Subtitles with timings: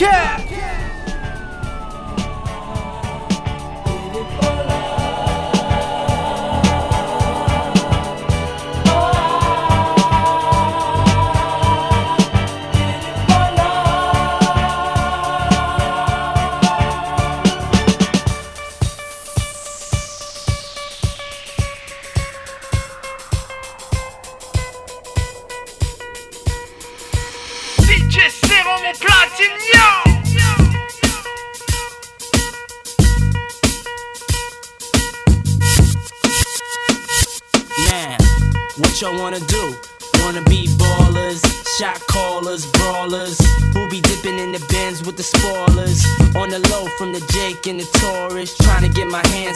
[0.00, 0.49] Podcast.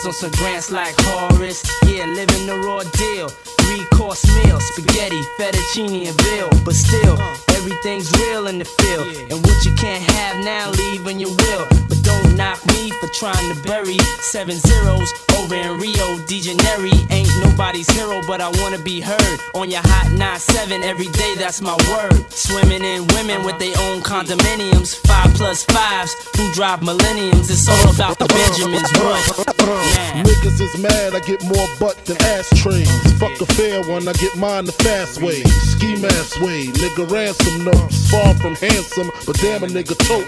[0.06, 1.62] On some grants like Horace.
[1.86, 3.28] Yeah, living the raw deal.
[3.28, 6.50] Three course meal, spaghetti, fettuccine, and bill.
[6.64, 7.16] But still,
[7.64, 9.08] everything's real in the field.
[9.30, 11.66] And what you can't have now, leave when you will.
[11.88, 16.92] But don't knock me for trying to bury seven zeros over in Rio de Janeiro.
[17.10, 21.34] Ain't nobody's hero, but I wanna be heard on your hot 9-7 every day.
[21.36, 22.30] That's my word.
[22.30, 24.22] Swimming in women with their own uh-huh.
[24.22, 27.50] condominiums, five plus fives who drive millenniums.
[27.50, 28.90] It's all about the Benjamins.
[29.00, 29.48] What?
[29.48, 30.22] Uh-huh.
[30.22, 32.90] Niggas is mad, I get more butt than ashtrays.
[33.18, 35.42] Fuck a fair one, I get mine the fast way.
[35.72, 40.26] Ski mask way, nigga ransom Far from handsome, but damn a nigga tote.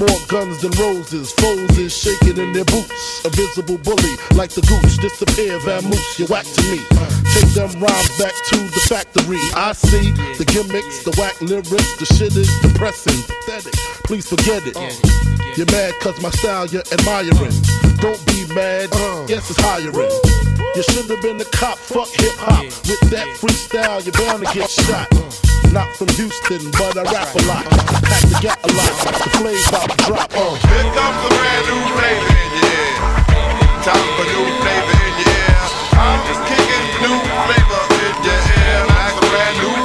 [0.00, 3.24] More guns than roses, foes is shaking in their boots.
[3.26, 6.78] A visible bully, like the goose, disappear, vamoose, you whack to me.
[7.34, 9.40] Take them rhymes back to the factory.
[9.54, 13.74] I see the gimmicks, the whack lyrics, the shit is depressing, pathetic.
[14.04, 14.76] Please forget it.
[15.58, 17.91] You're mad cause my style you're admiring.
[18.02, 18.90] Don't be mad,
[19.30, 20.10] yes it's hiring.
[20.74, 22.64] You should have been a cop, fuck hip hop.
[22.90, 25.06] With that freestyle, you're bound to get shot.
[25.70, 27.62] Not from Houston, but I rap a lot.
[28.02, 28.90] Pack the gat a lot.
[29.22, 30.34] The flames about to drop.
[30.34, 30.50] Uh.
[30.66, 32.90] Here comes a brand new flavor in your ear.
[33.86, 35.62] Time for new flavor in your ear.
[35.94, 38.82] I'm just kicking new flavor in your ear.
[38.82, 39.81] Like a brand new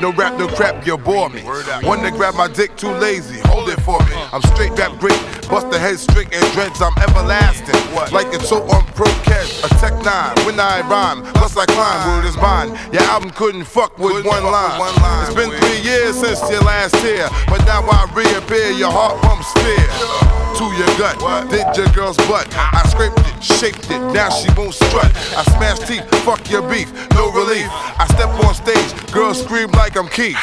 [0.00, 1.42] no rap, no crap, you bore me.
[1.82, 4.14] One to grab my dick, too lazy, hold it for me.
[4.32, 7.76] I'm straight rap great, bust the head straight and dreads, I'm everlasting.
[8.12, 12.08] Like it's so on pro catch, a tech nine, when I rhyme, plus I climb,
[12.08, 12.68] word is mine.
[12.92, 14.80] Your album couldn't fuck with one line.
[15.26, 19.52] It's been three years since your last tear, but now I reappear, your heart pumps
[19.60, 21.16] fear to your gut.
[21.50, 22.46] Did your girl's butt.
[22.56, 25.10] I scraped it, shaped it, now she won't strut.
[25.36, 27.68] I smashed teeth, fuck your beef, no relief.
[27.70, 30.38] I step on stage, girls scream like I'm Keith.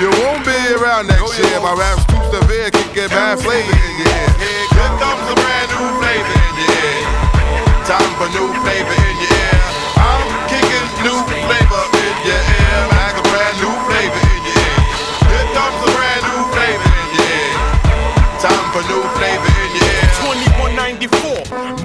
[0.00, 1.60] You won't be around next oh, year.
[1.60, 4.28] My rap's too severe, can get bad flavor in your ear.
[4.40, 7.04] Here comes a brand new flavor in your ear.
[7.84, 9.60] Time for new flavor in your ear.
[10.00, 12.78] I'm kicking new flavor in your ear.
[12.88, 14.80] Like a brand new flavor in your ear.
[15.28, 17.52] Here comes a brand new flavor in your ear.
[18.40, 20.08] Time for new flavor in your ear.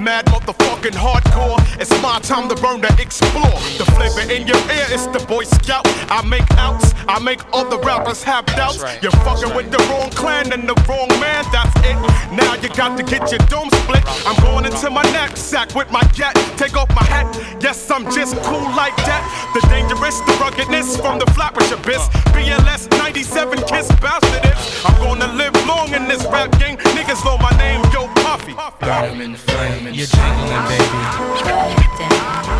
[0.00, 1.59] mad motherfucking hardcore.
[1.80, 3.56] It's my time to burn to explore.
[3.80, 5.88] The flavor in your ear is the Boy Scout.
[6.12, 8.84] I make outs, I make all the rappers have doubts.
[9.00, 11.96] You're fucking with the wrong clan and the wrong man, that's it.
[12.36, 14.04] Now you got to get your dome split.
[14.26, 16.34] I'm going into my knapsack with my gat.
[16.58, 17.24] Take off my hat,
[17.62, 19.24] yes, I'm just cool like that.
[19.54, 22.08] The dangerous, the ruggedness from the flappers abyss.
[22.36, 24.84] BLS 97 kiss bastard is.
[24.84, 26.76] I'm gonna live long in this rap game.
[26.92, 28.52] Niggas know my name, yo Puffy.
[28.80, 31.69] Burn in the flame you're jingling, baby.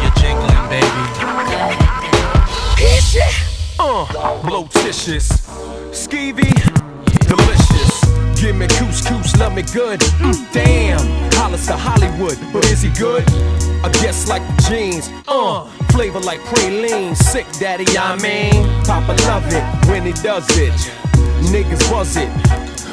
[0.03, 1.03] You're jingling, baby.
[3.79, 5.29] Uh, blotitious,
[5.91, 6.53] skeevy,
[7.27, 8.41] delicious.
[8.41, 10.01] Give me couscous, love me good.
[10.01, 13.25] Mm, damn, Hollis to Hollywood, but is he good?
[13.83, 17.17] I guess like jeans, uh, flavor like praline.
[17.17, 20.73] Sick daddy, I mean, Papa love it when he does it.
[21.53, 22.31] Niggas buzz it.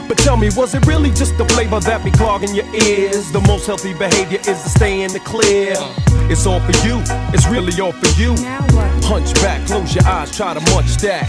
[0.08, 3.32] But tell me, was it really just the flavor that be clogging your ears?
[3.32, 5.76] The most healthy behavior is to stay in the clear.
[6.32, 7.02] It's all for you,
[7.34, 8.36] it's really all for you.
[9.04, 11.28] Hunch back, close your eyes, try to munch that.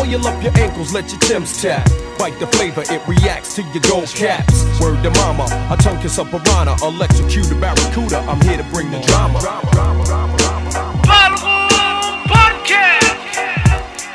[0.00, 1.86] Oil up your ankles, let your Tim's tap.
[2.18, 4.64] Bite the flavor, it reacts to your gold caps.
[4.80, 8.18] Word to mama, a tongue kiss a piranha, electrocute a barracuda.
[8.28, 9.40] I'm here to bring the drama.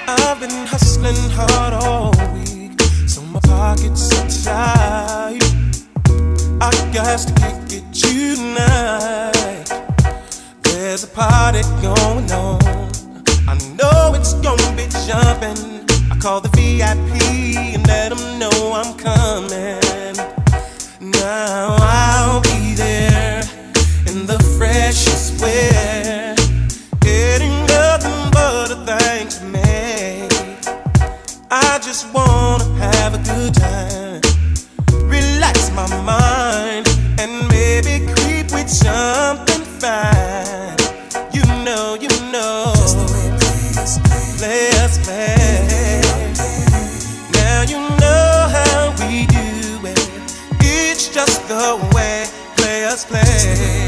[0.07, 2.44] I've been hustling hard all week, so
[3.35, 4.09] my pockets
[4.45, 5.43] tight.
[6.61, 9.65] I got to kick it tonight.
[10.63, 12.61] There's a party going on.
[13.47, 15.83] I know it's gonna be jumping.
[16.09, 17.11] I call the VIP
[17.75, 20.15] and let them know I'm coming.
[21.01, 23.41] Now I'll be there
[24.07, 26.04] in the freshest wear.
[31.95, 34.19] just wanna have a good time,
[35.07, 36.85] relax my mind,
[37.21, 40.75] and maybe creep with something fine.
[41.31, 44.25] You know, you know, just the way players play.
[44.39, 46.01] Players play.
[47.31, 50.09] Now you know how we do it.
[50.59, 52.25] It's just the way
[52.57, 53.87] players play.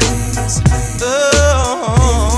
[1.01, 2.36] Oh.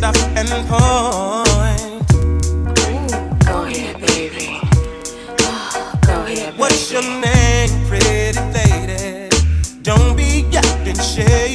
[0.00, 2.08] stop and point.
[3.44, 4.48] Go ahead, baby.
[6.06, 6.58] Go ahead, baby.
[6.58, 9.28] What's your name, pretty lady?
[9.82, 11.49] Don't be acting shady.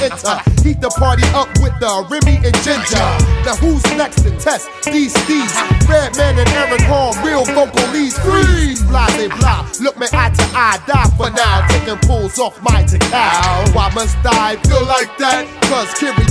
[0.00, 0.36] enter.
[0.64, 3.08] Heat the party up with the Remy and Ginger.
[3.44, 5.54] Now who's next to test these thieves?
[5.88, 8.18] Redman and Aaron Horn, real vocal leads.
[8.18, 9.68] Freeze, blah, they blah.
[9.80, 11.66] Look me eye to eye, die for now.
[11.68, 13.74] Taking pulls off my decal.
[13.74, 15.44] Why must I feel like that?
[15.68, 16.29] Cause Kiri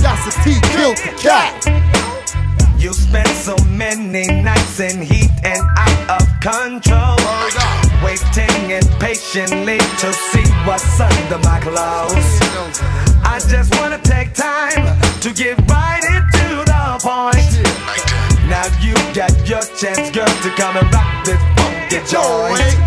[22.10, 22.79] Joy.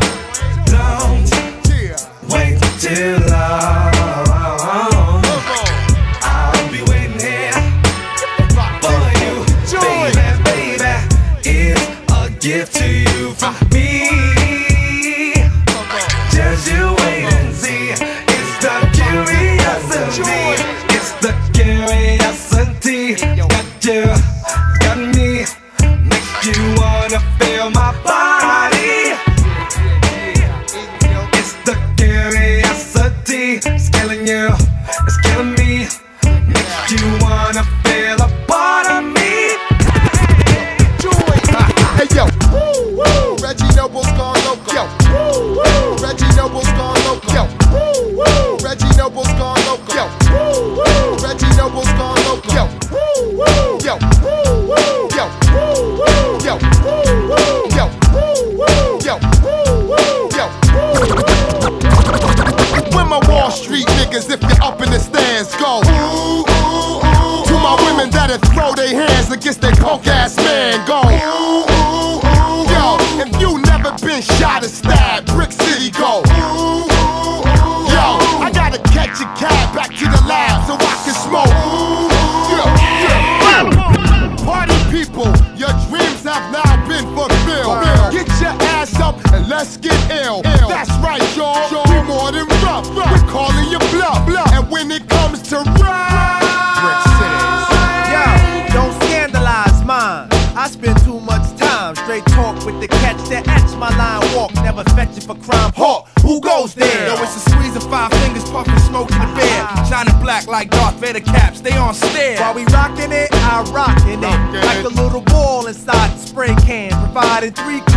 [117.43, 117.92] in three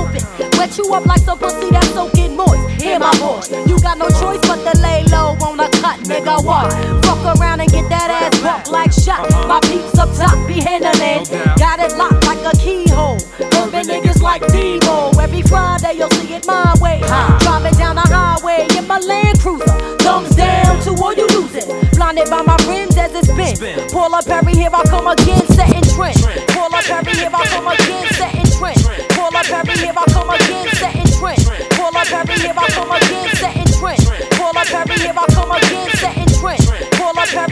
[0.00, 0.22] open,
[0.58, 2.82] wet you up like some pussy that's soaking moist.
[2.82, 6.42] Hear my voice, you got no choice but to lay low on a cut, nigga.
[6.44, 6.72] What?
[7.04, 9.28] Fuck around and get that ass bumped like shot.
[9.46, 11.24] My peeps up top be handling,
[11.58, 13.18] got it locked like a keyhole.
[13.60, 15.16] Urban niggas like Devo.
[15.20, 17.00] Every Friday you'll see it my way.
[17.40, 21.68] Driving down the highway in my Land Cruiser, thumbs down to all you losing.
[21.92, 23.88] Blinded by my rims as it spin.
[23.90, 26.49] Pull up Perry, here I come again, setting trend.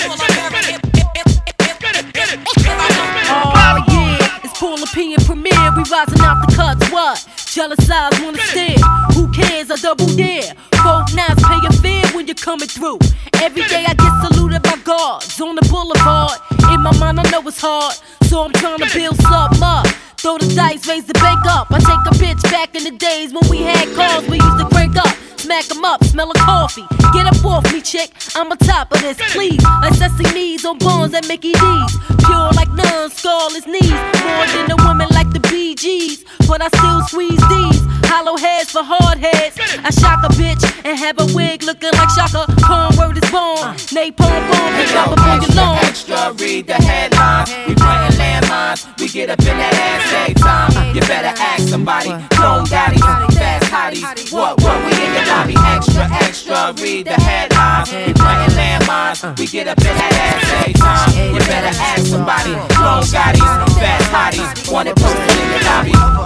[3.27, 5.73] Oh yeah, it's Paul P and Premier.
[5.77, 6.91] We rising out the cuts.
[6.93, 7.27] What?
[7.47, 8.79] Jealous eyes wanna stare.
[9.15, 9.71] Who cares?
[9.71, 10.55] I double dare.
[10.83, 12.99] Folk knives pay a fare when you're coming through.
[13.41, 16.39] Every day I get saluted by guards on the boulevard.
[16.71, 19.87] In my mind, I know it's hard, so I'm trying to build something up.
[20.25, 21.71] Throw the dice, raise the bank up.
[21.71, 24.67] I take a bitch back in the days when we had calls, we used to
[24.71, 25.24] crank up.
[25.45, 26.87] Smack 'em up, smell a coffee.
[27.13, 28.11] Get up off me, chick.
[28.35, 29.63] I'm on top of this, please.
[29.83, 31.93] Like Sesame's on Bonds at Mickey D's.
[32.25, 33.93] Pure like none, scarless knees.
[34.25, 36.25] More than a woman like the Bee Gees.
[36.49, 37.81] But I still squeeze these.
[38.09, 39.59] Hollow heads for hard heads.
[39.85, 42.47] I shock a bitch and have a wig looking like Chaka.
[42.63, 43.59] Khan word is born.
[43.59, 43.75] Uh.
[43.93, 45.79] Napalm bomb drop up on your lawn.
[45.85, 47.51] Extra, read the headlines.
[47.69, 48.81] We playing landmines.
[48.99, 50.95] We get up in that ass every time.
[50.95, 52.11] You better ask somebody.
[52.31, 53.05] Clone daddies,
[53.37, 54.33] fast hotties.
[54.33, 55.55] What, what, we in the lobby.
[55.59, 57.93] Extra, extra, read the headlines.
[57.93, 59.39] We playing landmines.
[59.39, 61.35] We get up in that ass time.
[61.35, 62.55] You better ask somebody.
[62.75, 63.43] Clone daddies,
[63.79, 64.73] fast hotties.
[64.73, 66.24] Want it posted in the lobby.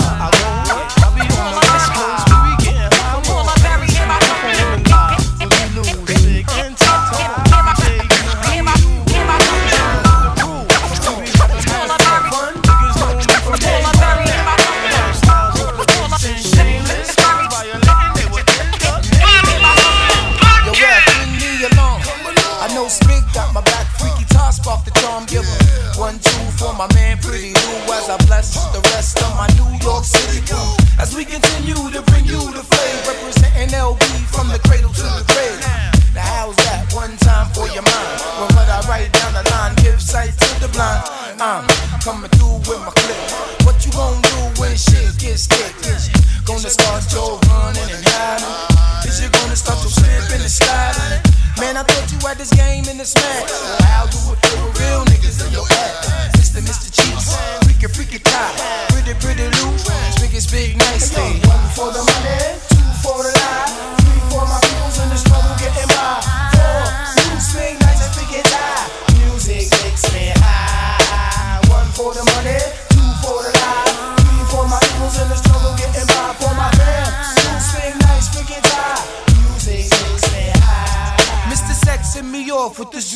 [29.98, 30.70] York City crew.
[31.02, 33.98] As we continue to bring you the flavor, representing LB
[34.30, 35.58] from the cradle to the grave.
[36.14, 36.86] Now, how's that?
[36.94, 38.18] One time for your mind.
[38.38, 41.02] When what I write down the line, give sight to the blind.
[41.42, 41.66] I'm
[41.98, 43.66] coming through with my clip.
[43.66, 45.74] What you gonna do when shit gets thick?
[46.46, 48.54] Gonna start your running and hiding?
[49.02, 51.26] Is you gonna start your slipping and sliding?
[51.58, 53.06] Man, I thought you had this game in the.
[53.18, 55.07] Well, how do it feel real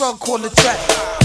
[0.03, 1.22] drug called a track.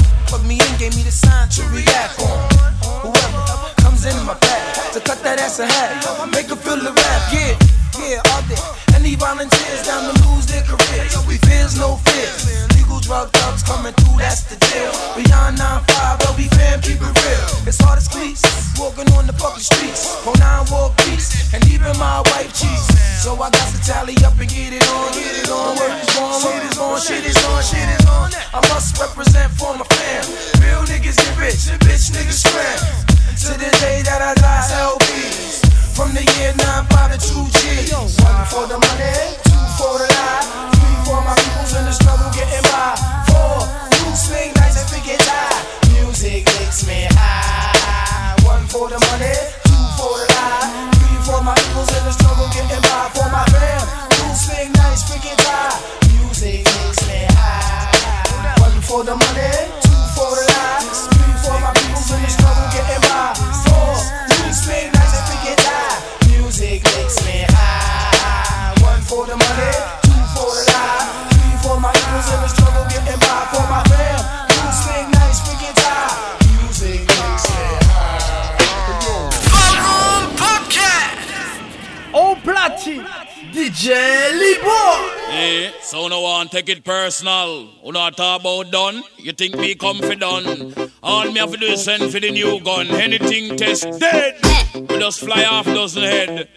[89.68, 90.74] we come for done.
[91.04, 92.88] All me have to do is send for the new gun.
[92.88, 94.36] Anything test dead.
[94.74, 96.48] We just fly off dozen head.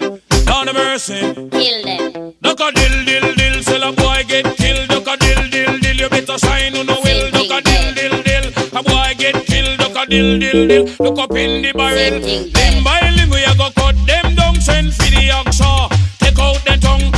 [0.46, 1.18] Down the mercy.
[1.50, 2.34] Kill them.
[2.40, 3.62] Duck a dill, dill, dill.
[3.64, 4.88] Sell a boy get killed.
[4.88, 5.96] Duck a dill, dill, dill.
[6.02, 7.30] You better sign on the will.
[7.36, 8.46] Duck a dill, dill, dill.
[8.78, 9.78] A boy get killed.
[9.80, 10.84] Duck a dill, dill, dill.
[11.00, 12.20] Look up in the barrel.
[12.20, 14.54] Limb by limb we a go cut them down.
[14.60, 15.90] Send for the oxa.
[16.20, 17.10] Take out the tongue.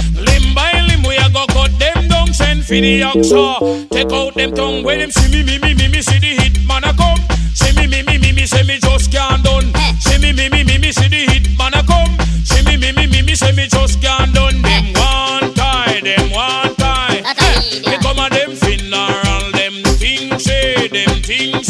[2.32, 3.88] Send for the oxa.
[3.90, 4.82] Take out them tongue.
[4.82, 7.20] When them see me me me me me see the hit man a come.
[7.54, 9.72] See me me me me me say me just can't done.
[10.00, 12.16] See me me me me me see the hit man a come.
[12.44, 14.62] See me me me me me say me just can't done.
[14.62, 17.20] Them one tie, them one tie.
[17.84, 21.68] They come a them funeral, them things say, them things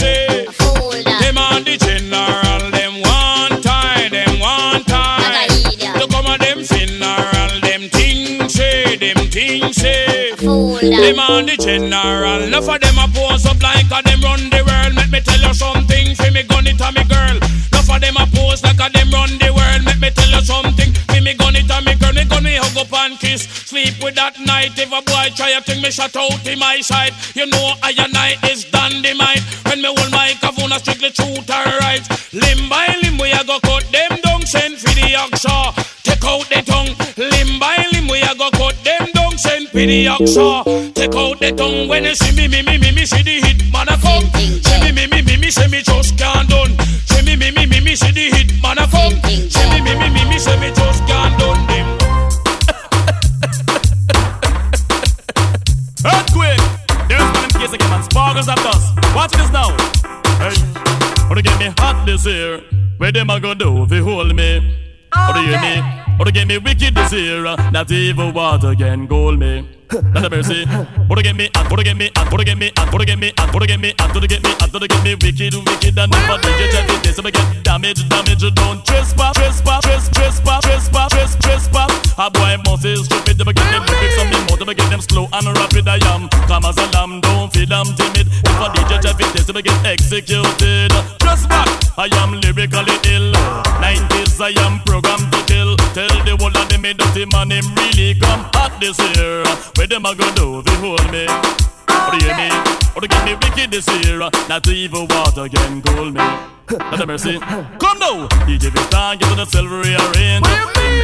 [9.53, 10.31] them things say.
[10.37, 14.63] Them on the general, enough of them a pose up like a them run the
[14.65, 14.95] world.
[14.95, 17.37] Let me tell you something, for me gun it a me girl.
[17.37, 19.85] Enough of them a pose like a them run the world.
[19.85, 22.13] Let me tell you something, for me gun it a me girl.
[22.13, 24.73] Me gun me hug up and kiss, sleep with that night.
[24.79, 27.13] If a boy try a thing, me shut out in my side.
[27.35, 29.45] You know I and I is dynamite.
[29.69, 32.05] When me hold my microphone, I strictly truth and right.
[32.33, 34.43] Limb by limb, we a go cut them down.
[34.47, 35.82] Send for the oxa, ah.
[39.33, 39.39] Down.
[39.39, 41.89] Send the oxa, take out the tongue.
[41.89, 44.25] When you see me, me, me, me, me, see the hit man a come.
[44.35, 46.77] See me, me, me, me, me, see me just can't done.
[47.07, 49.15] See me, me, me, me, me, see the hit man a come.
[49.25, 51.87] See me, me, me, me, me, see me just can't done them.
[56.05, 56.61] Earthquake!
[57.09, 58.03] There's one in case again, man.
[58.03, 58.93] Sparkles of dust.
[59.15, 59.71] Watch this now.
[60.39, 60.57] Hey,
[61.29, 62.61] wanna get me hot this year?
[62.99, 64.92] Where them a go do you hold me?
[65.17, 65.83] Or do you hear me?
[66.19, 67.43] Or to get me wicked this year?
[67.73, 69.82] Not even water can cool me.
[69.93, 70.65] Not a mercy.
[70.65, 73.33] To get me, or to get me, or to get me, or to get me,
[73.53, 76.11] or to get me, or to get me, or to get me wicked, wicked, and
[76.11, 77.03] never check it.
[77.05, 78.41] This get damage, damage.
[78.55, 82.15] Don't trespass, trespass, trespass, trespass, trespass, trespass, trespass.
[82.17, 83.37] A boy must is stupid.
[83.37, 84.59] Them get them lyrics on me mouth.
[84.59, 85.87] Them get them slow and rapid.
[85.87, 87.21] I am calm as a lamb.
[87.21, 88.33] Don't feel I'm timid.
[88.33, 90.93] If a DJ it, this I get executed.
[91.49, 91.69] Back.
[91.97, 93.33] I am lyrically ill.
[93.81, 95.77] 90s I am programmed to kill.
[95.93, 99.43] Tell the whole of them me dirty man him really come hot this year.
[99.83, 101.27] Where them a go do they hold me?
[102.19, 102.49] Hear me?
[102.95, 104.23] Or get me wicked this year?
[104.23, 106.21] Uh, not even water can cool me.
[106.79, 107.39] Not a mercy.
[107.39, 110.47] Come now, DJ Vistan get to the silver rearrange.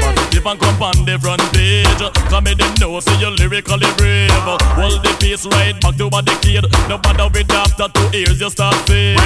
[0.00, 2.02] Positive and come on the front page.
[2.30, 4.30] Come me them know say you lyrically brave.
[4.78, 6.64] Hold the pace right back to a decade.
[6.88, 9.18] No matter with after two years you start fade.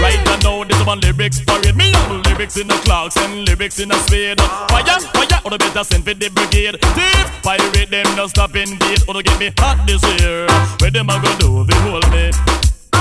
[0.00, 1.76] Right now this one lyrics parade.
[1.76, 4.40] Me young lyrics in the clocks and lyrics in a spade.
[4.70, 6.80] Fire, fire, or the better send for the brigade.
[6.80, 9.02] Thief, pirate them no stop indeed.
[9.08, 10.46] Or to get me hot this year.
[10.80, 12.30] Where them a go do if they hold me?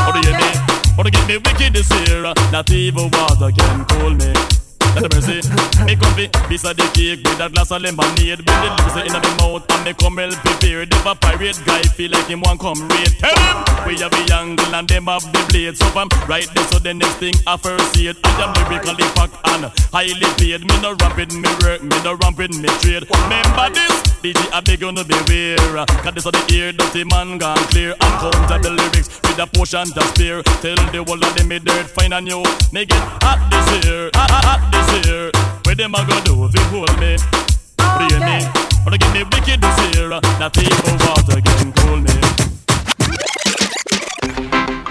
[0.07, 0.51] Or do you me?
[0.97, 2.21] Or to get me wicked this year.
[2.51, 4.58] Not even water can cool me.
[4.95, 5.39] Let the mercy.
[5.85, 8.39] Me come fi beside the cake with a glass of lemonade.
[8.39, 10.93] With the lips in my mouth and me come well prepared.
[10.93, 14.25] If a pirate guy feel like him want come raid, tell him we have the
[14.33, 15.77] angle and them have the blade.
[15.77, 18.17] So I'm right there, so the next thing I first see it.
[18.23, 20.61] I am lyrically packed and highly paid.
[20.67, 23.05] Me no ramping me work, me no ramping me trade.
[23.09, 25.85] Remember this, DJ I beg you no beware.
[26.03, 27.93] Cause this are the ear dirty man gone clear.
[28.01, 30.43] Uncountable lyrics with a portion to spare.
[30.61, 32.43] Tell the whole of them me dirt fine and you.
[32.73, 35.31] Me get hot this year, hot, hot, hot this year.
[35.65, 37.17] Where them a go do if you hold me?
[37.77, 38.45] What do you mean?
[38.85, 40.09] Wanna get me wicked this year?
[40.09, 42.15] Not even water can cool me.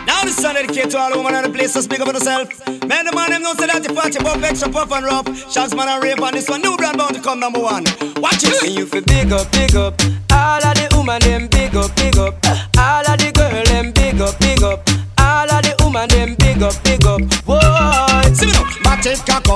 [0.07, 2.49] Now this song dedicated to all women in the place, so speak up for yourself.
[2.89, 5.27] Man, the man them know say that you party pop extra puff and rough.
[5.51, 7.85] Shots man and rave on this one, new brand bound to come number one.
[8.17, 8.63] Watch it.
[8.63, 10.01] And you feel big up, big up.
[10.33, 12.35] All of the woman them big up, big up.
[12.79, 14.89] All of the girl them big up, big up.
[15.19, 17.21] All of the woman them big up, big up.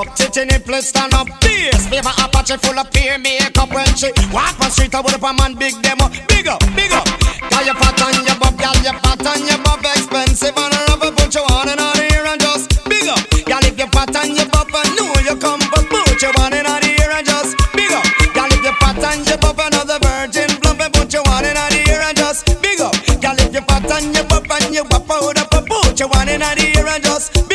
[0.02, 1.28] Up, tit in it, place stand up.
[1.40, 4.94] Bass, favor Apache full of peer makeup when she walk on street.
[4.94, 7.06] I would up a man big up, big up, big up.
[7.50, 11.12] Got your fat on your bob, got your fat on your bob, expensive and rubber,
[11.14, 13.22] put your on and on here and just big up.
[13.46, 16.52] Got if your fat on your bob, I know you come, but put your on
[16.52, 18.06] and on here and just big up.
[18.34, 21.58] Got if your fat on your bob, another virgin plump, and put your on and
[21.58, 22.94] on here and just big up.
[23.20, 26.28] Got if your fat on your bob and you wap out up, put your on
[26.28, 27.51] and on here and just big up.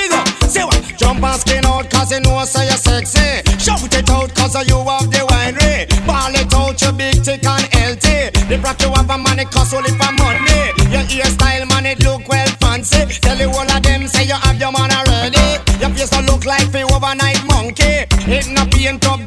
[2.07, 3.43] Cause you know say you're sexy.
[3.59, 5.87] Shout it out cause you have the winery.
[6.07, 8.31] Ball it out, you big thick and healthy.
[8.47, 10.71] The rock you have a money cost only for money.
[10.91, 13.05] Your hairstyle man it look well fancy.
[13.19, 15.59] Tell you all of them say you have your man already.
[15.79, 18.07] Your face don't look like the overnight monkey.
[18.27, 19.26] It not paint up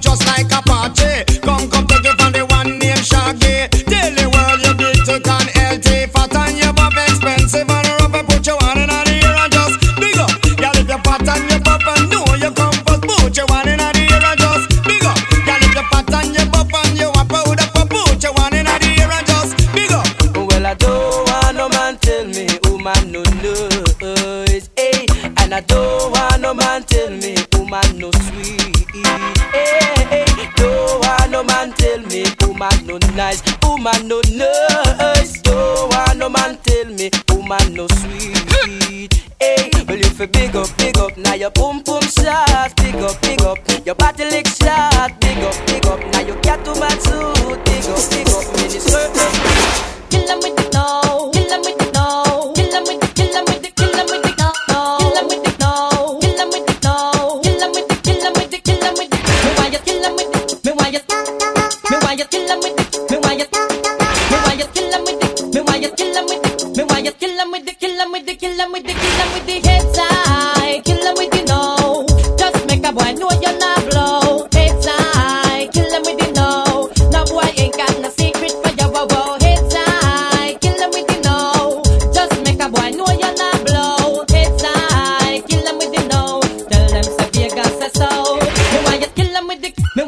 [32.61, 35.41] woman no nice, woman no nice.
[35.41, 39.23] Don't want no man tell me, woman no sweet.
[39.41, 40.69] Hey, well you for big up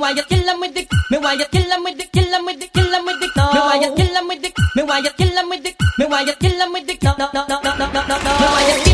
[0.03, 2.45] why you kill 'em with the me why you kill 'em with dik, kill 'em
[2.47, 3.45] with the kill 'em with the no.
[3.55, 6.05] me why you kill 'em with the me why you kill 'em with the me
[6.13, 8.33] why you kill 'em with the no no no no no no no.
[8.41, 8.92] No why you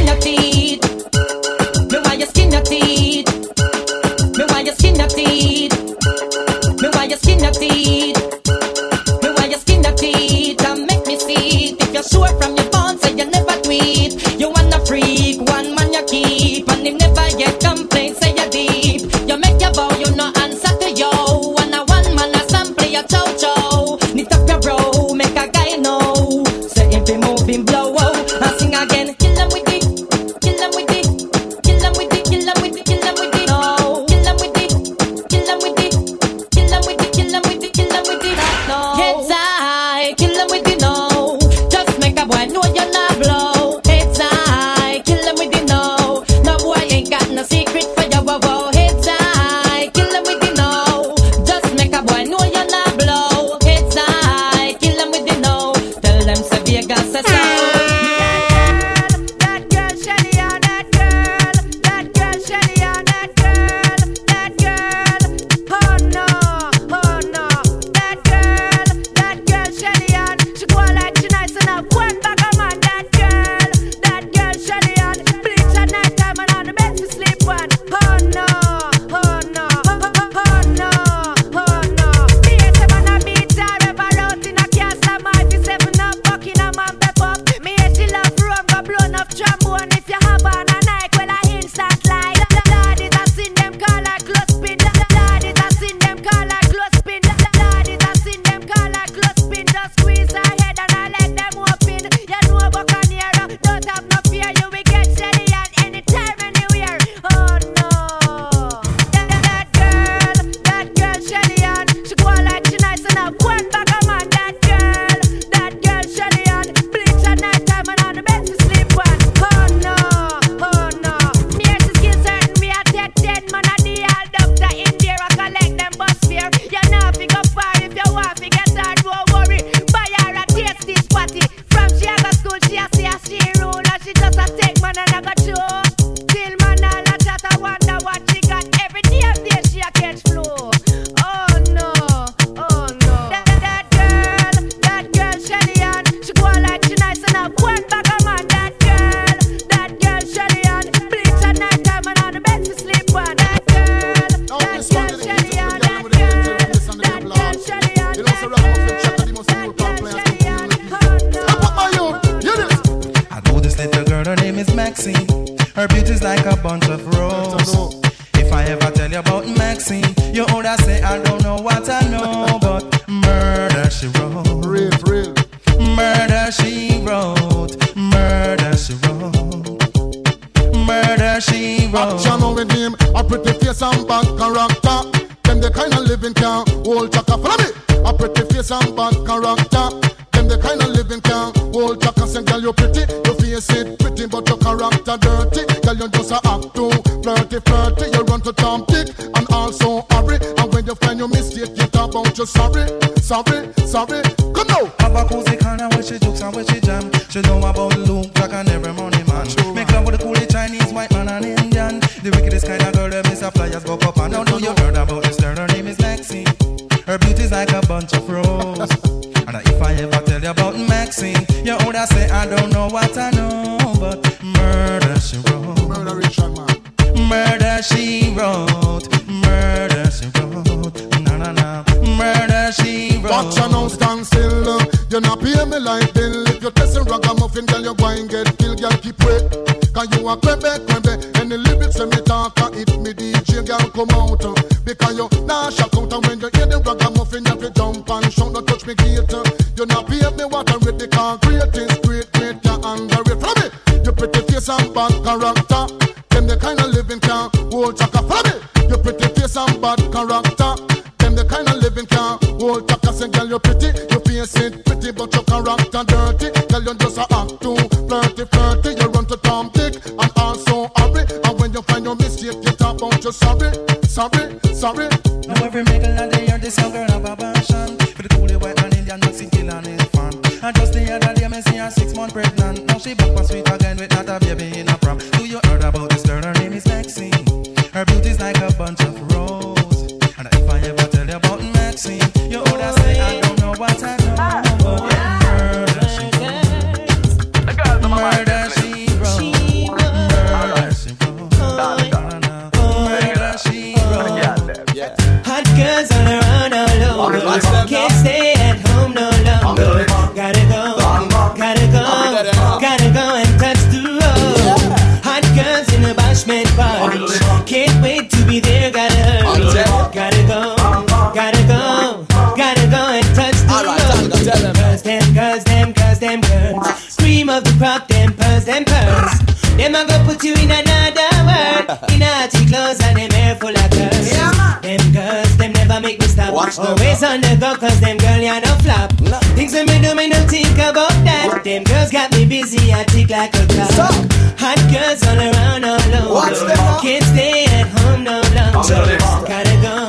[337.29, 339.13] on the go, cause them girl, ya no flop.
[339.53, 341.61] Things that me do, me no think about that.
[341.63, 344.17] Them girls got me busy, I tick like a clock.
[344.57, 346.73] Hot girls all around, all over.
[347.05, 349.21] Can't stay at home no longer.
[349.45, 350.09] Gotta go,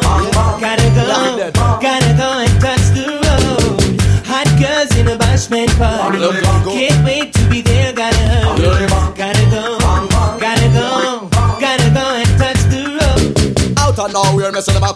[0.63, 1.07] gotta go,
[1.83, 3.83] gotta go and touch the road.
[4.23, 6.23] Hot girls in a bashment party.
[6.71, 8.87] Can't wait to be there, gotta hurry.
[9.19, 9.75] Gotta go,
[10.39, 11.27] gotta go,
[11.59, 13.35] gotta go and touch the road.
[13.77, 14.93] Out of nowhere, me say them a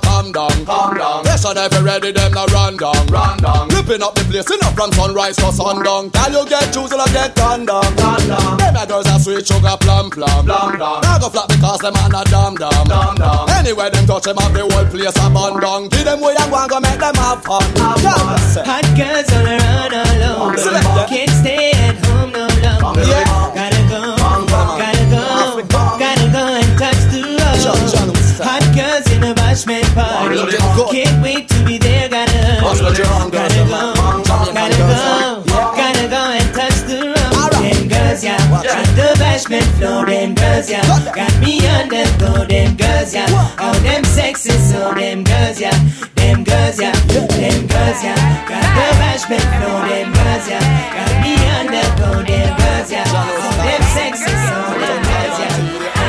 [2.14, 3.68] them now run down, run down.
[3.70, 6.10] Ripping up the place, enough from sunrise to sundown.
[6.12, 8.58] Can you get choose or get turned down, turned down?
[8.58, 11.02] Them a girls a sweet sugar plum plum, plum plum.
[11.02, 13.50] Now go flat because them a not dumb dumb, dumb dumb.
[13.50, 15.88] Anyway, them touch them up the whole place a bun down.
[15.90, 17.64] Give them way and go and go make them have fun.
[18.04, 18.58] Yes.
[18.64, 21.06] Hot girls all around, all over.
[21.08, 23.02] Can't stay at home no longer.
[23.54, 24.16] Gotta go,
[24.80, 25.62] gotta go,
[26.00, 27.62] gotta go and touch the road.
[28.44, 30.42] Hot girls in a bashment party.
[30.92, 31.78] Can't wait to be
[32.80, 33.04] there.
[33.04, 35.44] Gotta, gotta go, gotta go,
[35.76, 37.52] gotta go and touch the road.
[37.62, 40.06] Them girls, yeah, got the bashment flow.
[40.06, 40.82] Them girls, yeah,
[41.14, 41.90] got me on.
[41.90, 45.78] Them girls, yeah, all them sexy, so them girls, yeah,
[46.16, 49.82] them girls, yeah, them girls, yeah, got the bashment flow.
[49.88, 51.68] Them girls, yeah, got me on.
[51.74, 56.03] Them girls, yeah, all them sexy, so them girls, yeah,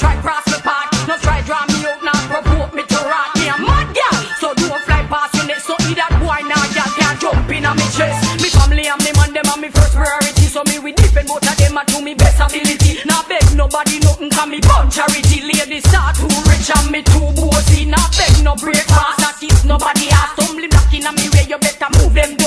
[0.00, 0.88] try cross me path.
[1.06, 3.36] No try draw me out, now provoke me to rot.
[3.36, 5.60] Me a mad girl, so don't fly past your neck.
[5.60, 8.16] So eat that boy now, girl can't jump in on me chest.
[8.40, 10.48] Me family and me man, them are me first priority.
[10.48, 13.04] So me we defend both of them and to me best ability.
[13.04, 15.44] Now beg nobody nothing, can me bun charity.
[15.44, 17.84] Ladies start too rich and me too bossy.
[17.84, 20.32] Now beg no breakfast, not kiss nobody ass.
[20.40, 22.39] Stumbling knocking on me way, you better move them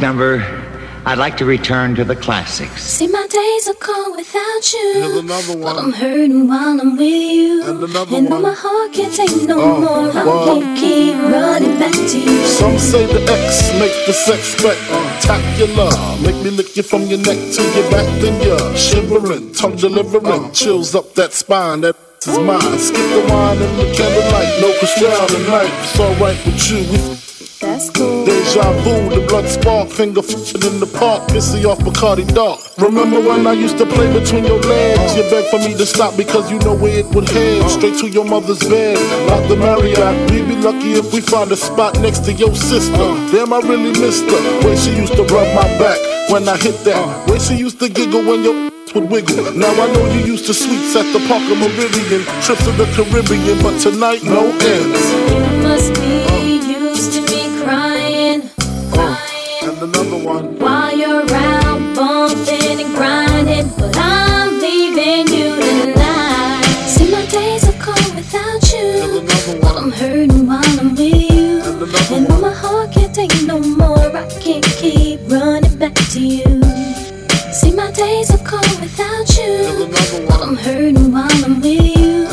[0.00, 0.40] next number,
[1.06, 2.82] I'd like to return to the classics.
[2.82, 4.92] See, my days are cold without you.
[4.94, 5.78] Here's another But.
[5.78, 7.62] I'm hurting while I'm with you.
[7.64, 8.42] And another know one.
[8.42, 10.10] my heart can't take no Oh, more.
[10.12, 10.44] I wow.
[10.44, 12.46] can't keep running back to you.
[12.46, 15.90] Some say the X make the sex spectacular.
[16.20, 20.52] Make me lick you from your neck to your back, then you're shivering, tongue delivering,
[20.52, 21.80] chills up that spine.
[21.80, 22.78] That is mine.
[22.78, 25.72] Skip the wine and the candlelight, no Christian tonight.
[25.84, 26.80] It's alright with you.
[26.92, 27.29] We
[27.60, 28.24] That's cool.
[28.24, 32.58] Deja vu, the blood spark, finger f***ing in the park, pissy off Bacardi Dark.
[32.78, 35.14] Remember when I used to play between your legs?
[35.14, 37.70] You begged for me to stop because you know where it would head.
[37.70, 38.96] Straight to your mother's bed,
[39.28, 40.30] not the Marriott.
[40.30, 42.96] We'd be lucky if we find a spot next to your sister.
[43.28, 44.40] Damn, I really missed her.
[44.64, 46.00] Way she used to rub my back
[46.32, 47.28] when I hit that.
[47.28, 48.56] Way she used to giggle when your
[48.94, 49.52] would wiggle.
[49.52, 53.60] Now I know you used to sweets at the Parker Meridian, trips to the Caribbean,
[53.62, 55.59] but tonight no ends.
[76.08, 76.62] To you.
[77.52, 79.88] See, my days are cold without you.
[80.28, 82.26] But I'm hurting while I'm with you.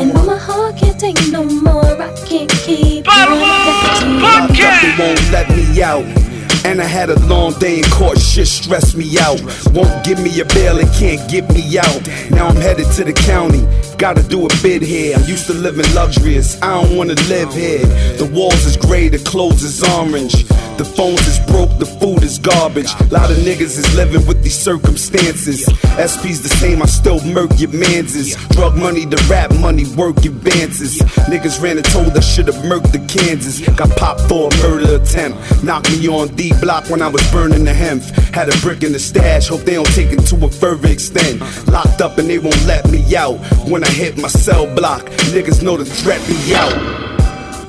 [0.00, 1.84] And know my heart can't take no more.
[1.84, 4.20] I can't keep running back to you.
[4.20, 6.29] Locked up, they won't let me out.
[6.64, 9.40] And I had a long day in court, shit stressed me out.
[9.72, 12.06] Won't give me a bail and can't get me out.
[12.30, 15.16] Now I'm headed to the county, gotta do a bid here.
[15.16, 17.84] I'm used to living luxurious, I don't wanna live here.
[18.16, 20.46] The walls is gray, the clothes is orange.
[20.80, 22.88] The phones is broke, the food is garbage.
[22.98, 25.66] A Lot of niggas is living with these circumstances.
[26.00, 28.34] SP's the same, I still murk your manses.
[28.56, 30.98] Drug money, the rap money, work advances.
[31.28, 33.60] Niggas ran and told I should've murked the Kansas.
[33.76, 35.36] Got popped for a murder attempt.
[35.62, 38.02] Knocked me on D block when I was burning the hemp.
[38.34, 41.40] Had a brick in the stash, hope they don't take it to a further extent.
[41.68, 43.38] Locked up and they won't let me out.
[43.68, 45.02] When I hit my cell block,
[45.34, 46.72] niggas know the threat be out.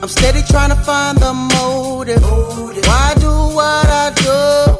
[0.01, 2.23] I'm steady trying to find the motive.
[2.23, 4.79] Why do what I do?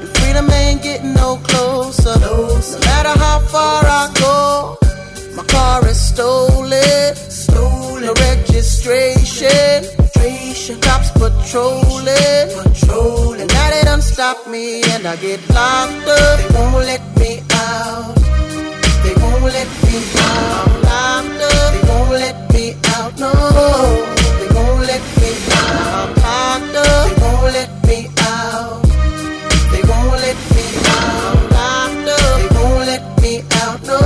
[0.00, 2.18] The freedom ain't getting no closer.
[2.20, 2.48] No
[2.80, 4.78] matter how far I go,
[5.36, 7.14] my car is stolen.
[7.14, 8.04] Stolen.
[8.06, 9.95] No registration.
[10.74, 12.50] Cops patrolling.
[12.50, 13.46] Patrolling.
[13.46, 16.38] Now they done stop me and I get locked up.
[16.40, 18.16] They won't let me out.
[19.04, 20.66] They won't let me out.
[20.82, 21.72] Locked up.
[21.72, 23.16] They won't let me out.
[23.20, 23.30] No.
[24.40, 26.16] They won't let me out.
[26.18, 27.06] Locked up.
[27.06, 28.82] They won't let me out.
[29.70, 31.46] They won't let me out.
[31.54, 32.40] Locked up.
[32.42, 33.78] They won't let me out.
[33.86, 34.00] No.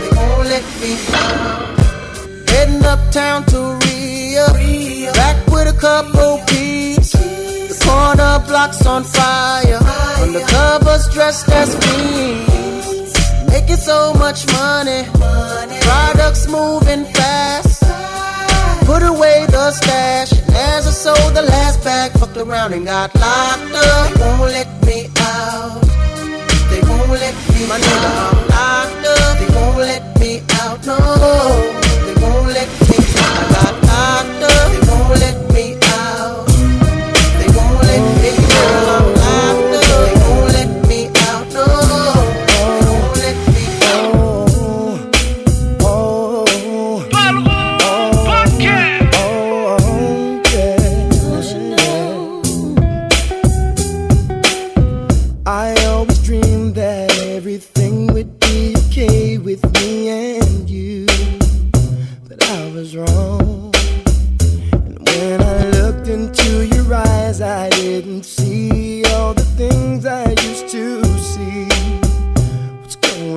[0.00, 2.48] They won't let me out.
[2.48, 3.79] Heading uptown to
[5.80, 7.12] couple oh, peeps.
[7.12, 9.80] The corner blocks on fire.
[10.20, 13.14] Undercovers dressed as fiends.
[13.48, 15.04] Making so much money.
[15.80, 17.82] Products moving fast.
[18.84, 20.32] Put away the stash.
[20.32, 24.12] And as I sold the last bag, fucked around and got locked up.
[24.12, 25.80] They won't let me out.
[26.70, 29.38] They won't let me My nigga, I'm locked up.
[29.40, 30.84] They won't let me out.
[30.84, 31.89] No,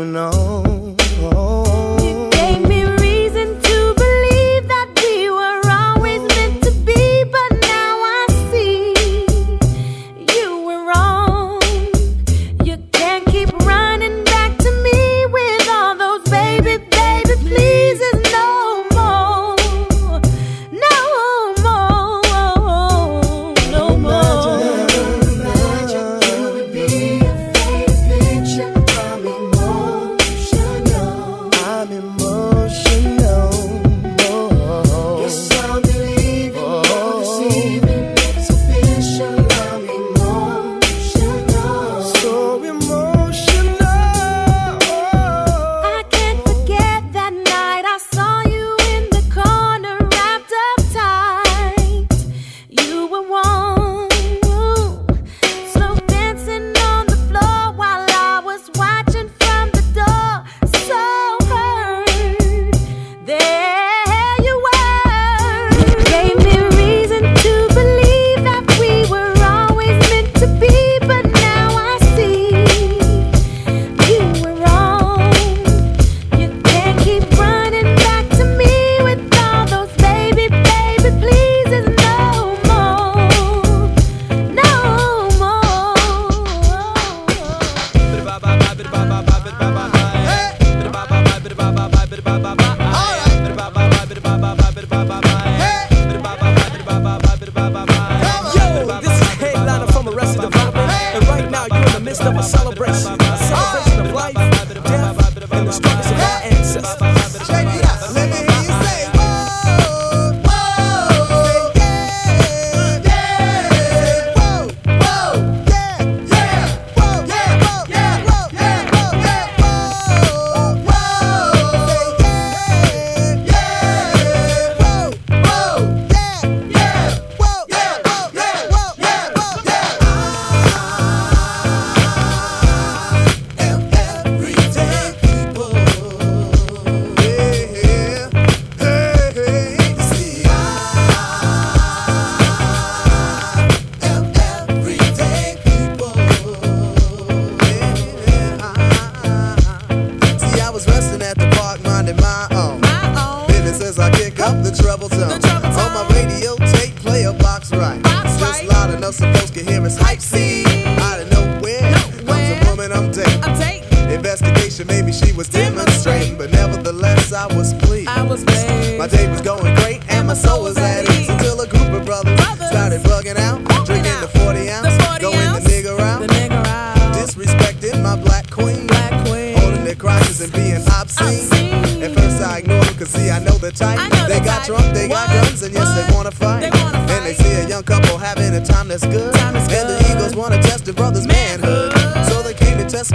[0.03, 0.32] What's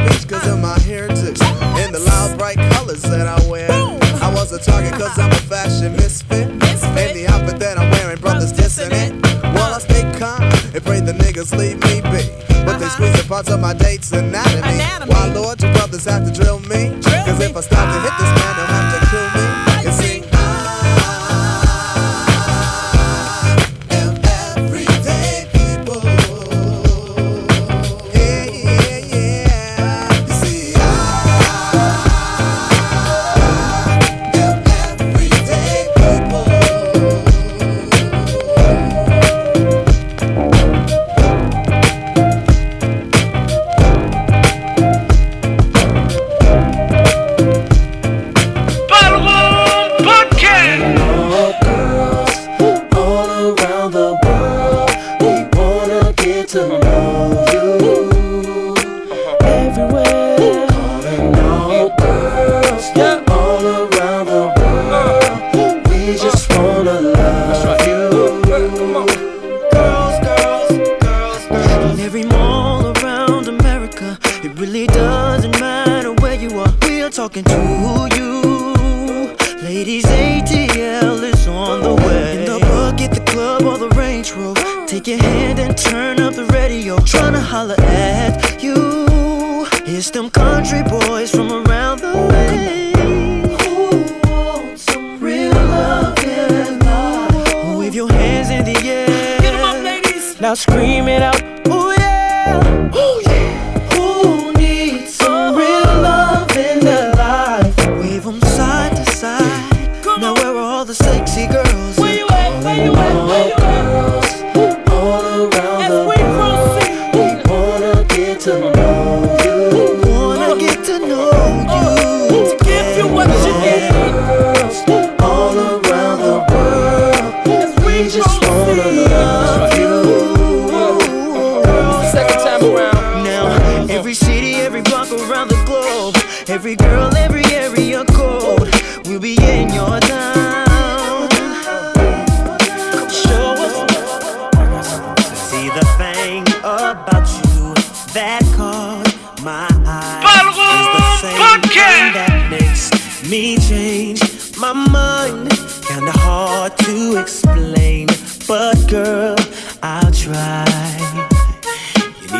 [0.07, 1.41] speech cause of my heritage
[1.81, 3.71] and the loud bright colors that I wear.
[3.71, 6.49] I was a target cause I'm a fashion misfit.
[6.49, 9.13] And the outfit that I'm wearing, brothers dissing it.
[9.55, 12.27] While I stay calm and pray the niggas leave me be.
[12.67, 12.89] But they uh-huh.
[12.91, 14.79] squeeze the parts of my date's anatomy.
[15.11, 16.99] Why, Lord, your brothers have to drill me?
[17.03, 18.48] Cause if I stop to hit this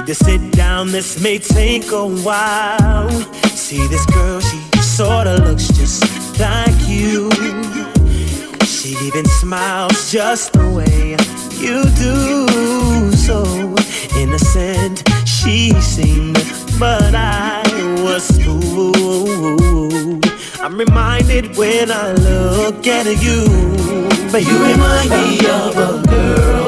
[0.09, 3.11] to sit down, this may take a while.
[3.51, 6.03] See this girl, she sorta looks just
[6.41, 7.31] like you.
[8.65, 11.11] She even smiles just the way
[11.61, 13.13] you do.
[13.17, 13.45] So
[14.17, 16.43] innocent she seemed,
[16.79, 17.63] but I
[18.03, 20.25] was fooled.
[20.59, 23.45] I'm reminded when I look at you,
[24.33, 26.68] but you remind me of a girl.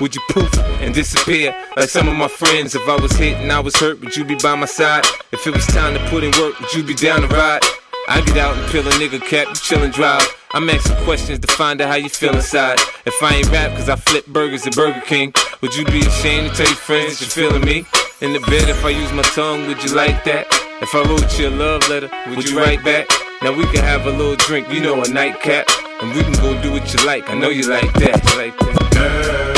[0.00, 2.74] would you poof and disappear like some of my friends?
[2.74, 5.04] If I was hit and I was hurt, would you be by my side?
[5.32, 7.60] If it was time to put in work, would you be down to ride?
[8.08, 10.26] I get out and peel a nigga cap, you chillin' drive.
[10.52, 12.78] I'm asking questions to find out how you feel inside.
[13.06, 16.50] If I ain't rap cause I flip burgers at Burger King, would you be ashamed
[16.50, 17.84] to tell your friends you're feeling me?
[18.20, 20.46] In the bed, if I use my tongue, would you like that?
[20.82, 23.06] If I wrote you a love letter, would you write back?
[23.42, 25.66] Now we can have a little drink, you know, a nightcap.
[26.02, 28.18] And we can go do what you like, I know you like that.
[28.30, 28.90] You like that.
[28.92, 29.49] Girl,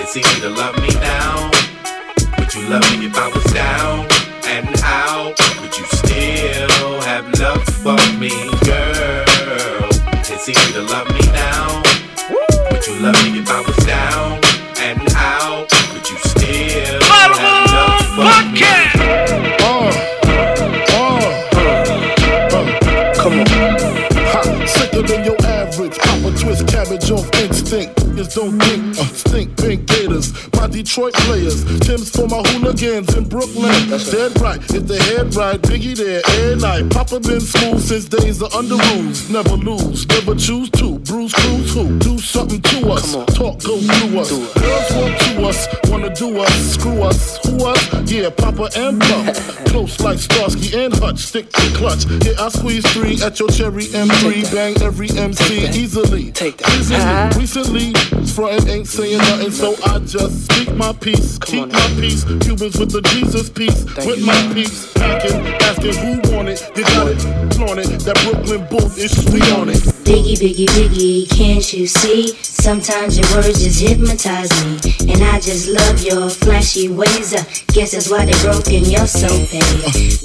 [0.00, 1.50] it's easy to love me now.
[2.38, 4.06] Would you love me if I was down
[4.44, 5.38] and out?
[5.60, 8.30] Would you still have love for me,
[8.64, 9.88] girl?
[10.32, 11.82] It's easy to love me now.
[12.70, 14.40] Would you love me if I was down
[14.78, 15.70] and out?
[15.92, 17.36] Would you still have
[17.70, 18.60] love for me?
[19.60, 19.92] Uh,
[20.96, 21.20] uh,
[22.56, 23.46] uh, come on.
[24.32, 25.98] Ha, sicker than your average.
[25.98, 28.00] Papa twist cabbage off instinct.
[28.10, 28.89] Niggas don't think,
[29.30, 29.86] pink gators.
[29.86, 29.99] My
[30.70, 31.64] Detroit players.
[31.80, 33.72] Tim's for my hooligans in Brooklyn.
[34.10, 36.90] Dead right, if the head right, Biggie there, air night.
[36.90, 39.28] Papa been smooth since days of under rules.
[39.28, 40.98] Never lose, never choose to.
[41.00, 41.98] Bruce Cruz who?
[41.98, 43.12] Do something to us.
[43.34, 44.30] Talk go through us.
[44.30, 47.38] Girls want to us, wanna do us, screw us.
[47.46, 48.10] Who us?
[48.10, 49.34] Yeah, Papa and Pump.
[49.70, 52.04] Close like Starsky and Hutch, stick to clutch.
[52.24, 54.52] Yeah, I squeeze three at your cherry M3.
[54.52, 56.32] Bang every MC easily.
[56.32, 56.68] Take that.
[56.78, 57.40] Easily.
[57.40, 57.92] Recently,
[58.26, 61.38] frontin' ain't saying nothing, so I just speak my peace.
[61.38, 62.24] Keep my peace.
[62.24, 63.84] Cubans with the Jesus peace.
[64.06, 64.92] with my peace.
[64.94, 66.60] Packing, asking who want it.
[66.76, 67.20] You got it,
[67.54, 67.88] flaunt it.
[68.04, 69.82] That Brooklyn booth is sweet on it.
[70.04, 72.34] Biggie, biggie, biggie, can't you see?
[72.60, 74.76] Sometimes your words just hypnotize me.
[75.10, 77.34] And I just love your flashy ways.
[77.34, 77.40] I
[77.72, 79.64] guess that's why they're broken, you're so paid.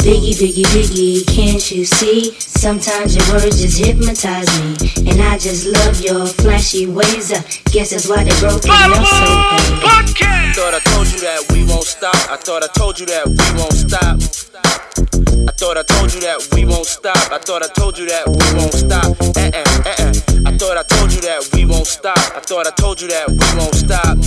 [0.04, 2.34] Biggie, biggie, biggie, can't you see?
[2.38, 5.10] Sometimes your words just hypnotize me.
[5.10, 7.32] And I just love your flashy ways.
[7.32, 7.40] I
[7.72, 10.56] guess that's why they're broken, you're so paid.
[10.56, 12.16] Thought I told you that we won't stop.
[12.30, 14.20] I thought I told you that we won't stop.
[15.48, 17.16] I thought I told you that we won't stop.
[17.32, 19.16] I thought I told you that we won't stop.
[19.38, 20.26] Eh eh.
[20.46, 22.18] I thought I told you that we won't stop.
[22.34, 24.18] I thought I told you that we won't stop.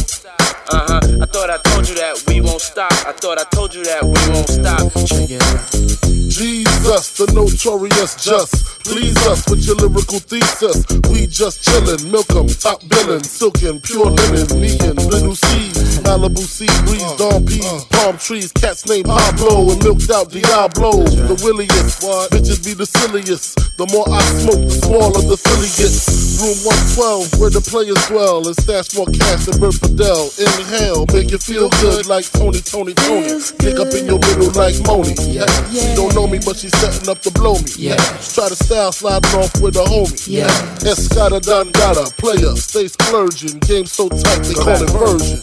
[0.70, 1.00] Uh huh.
[1.22, 2.92] I thought I told you that we won't stop.
[3.06, 4.84] I thought I told you that we won't stop.
[5.08, 5.98] Check it out.
[6.28, 8.84] Jesus, the notorious just.
[8.84, 10.84] Please us with your lyrical thesis.
[11.10, 15.77] We just chillin', milk 'em, top billin', silkin', pure linen, me and little C.
[16.04, 21.04] Malibu sea breeze, dawn peas, palm trees, cats named Pablo and milked out Diablo.
[21.04, 23.58] The williest, bitches be the silliest.
[23.78, 26.28] The more I smoke, the smaller the silly gets.
[26.38, 26.54] Room
[26.98, 30.30] 112, where the players dwell, and stash more cash than Bert Fidel.
[30.38, 33.38] Inhale, make you feel good like Tony, Tony, Tony.
[33.58, 35.14] Pick up in your middle like Moni.
[35.30, 35.46] Yeah.
[35.70, 37.70] She don't know me, but she's setting up to blow me.
[37.78, 37.98] Yeah.
[38.34, 40.18] Try to style sliding off with a homie.
[40.26, 40.50] Yeah.
[40.82, 43.58] Escada Don Gata, player, stay splurging.
[43.66, 45.42] Game so tight, they call it version.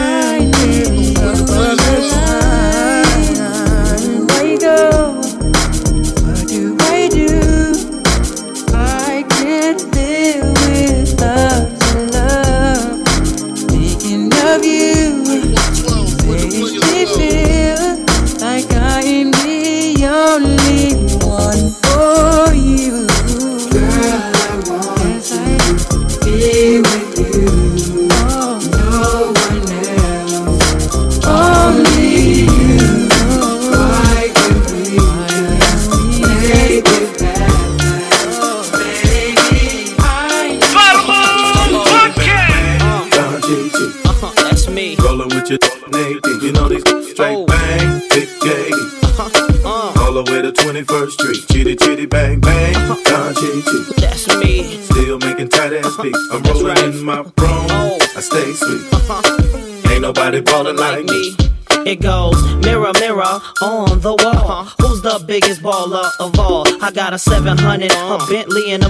[66.91, 68.83] I got a 700, a Bentley, and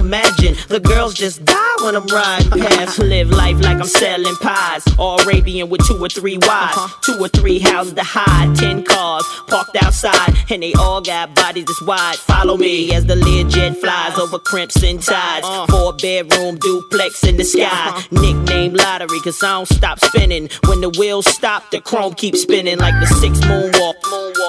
[0.52, 2.98] imagine the girls just die when I'm riding past.
[2.98, 4.84] Live life like I'm selling pies.
[4.98, 7.00] All Arabian with two or three wives, uh-huh.
[7.02, 11.64] two or three houses to hide, ten cars parked outside, and they all got bodies
[11.66, 12.16] this wide.
[12.16, 15.46] Follow me as the Learjet flies over crimson tides.
[15.46, 15.66] Uh.
[15.66, 17.62] Four bedroom duplex in the sky.
[17.62, 18.20] Uh-huh.
[18.20, 20.48] Nickname lottery, cause I don't stop spinning.
[20.66, 23.94] When the wheels stop, the chrome keeps spinning like the six moonwalk.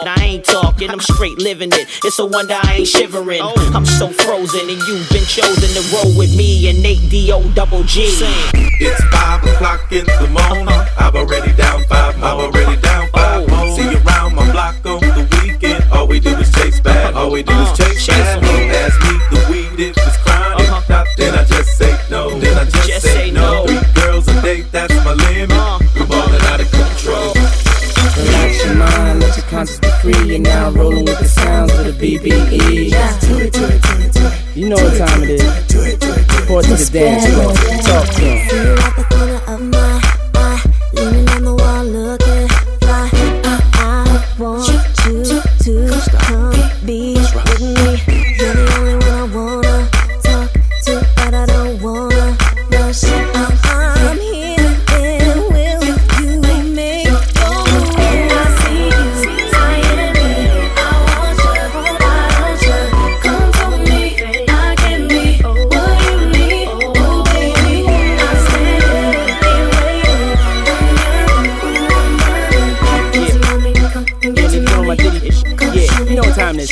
[0.01, 1.87] And I ain't talking, I'm straight living it.
[2.03, 3.39] It's a wonder I ain't shivering.
[3.41, 3.71] Oh.
[3.73, 7.41] I'm so frozen, and you've been chosen to roll with me and Nate D.O.
[7.53, 8.01] double G.
[8.81, 10.67] It's five o'clock in the morning.
[10.97, 12.15] I'm already down five.
[12.17, 13.75] I'm already down five more.
[13.75, 15.83] See you around my block on the weekend.
[15.91, 17.13] All we do is chase bad.
[17.13, 18.41] All we do is uh, chase bad.
[18.41, 20.69] Don't ask me the weed if it's chronic.
[20.69, 20.81] Uh-huh.
[20.89, 22.39] Now, then I just say no.
[22.39, 23.65] Then I just, say no.
[23.67, 25.51] Three girls a date, that's my limit.
[25.51, 25.79] Uh.
[25.95, 27.33] We're ballin' out of control.
[28.17, 30.29] Relax your mind, let your conscience be free.
[30.29, 32.89] You're now rolling with the sounds of the BBE.
[33.21, 34.12] Do it, do it, do it, do it.
[34.55, 35.43] You know what time it is.
[36.41, 37.53] Report to the dance floor.
[37.81, 38.07] Talk
[39.47, 39.52] to.
[76.13, 76.71] You know what time it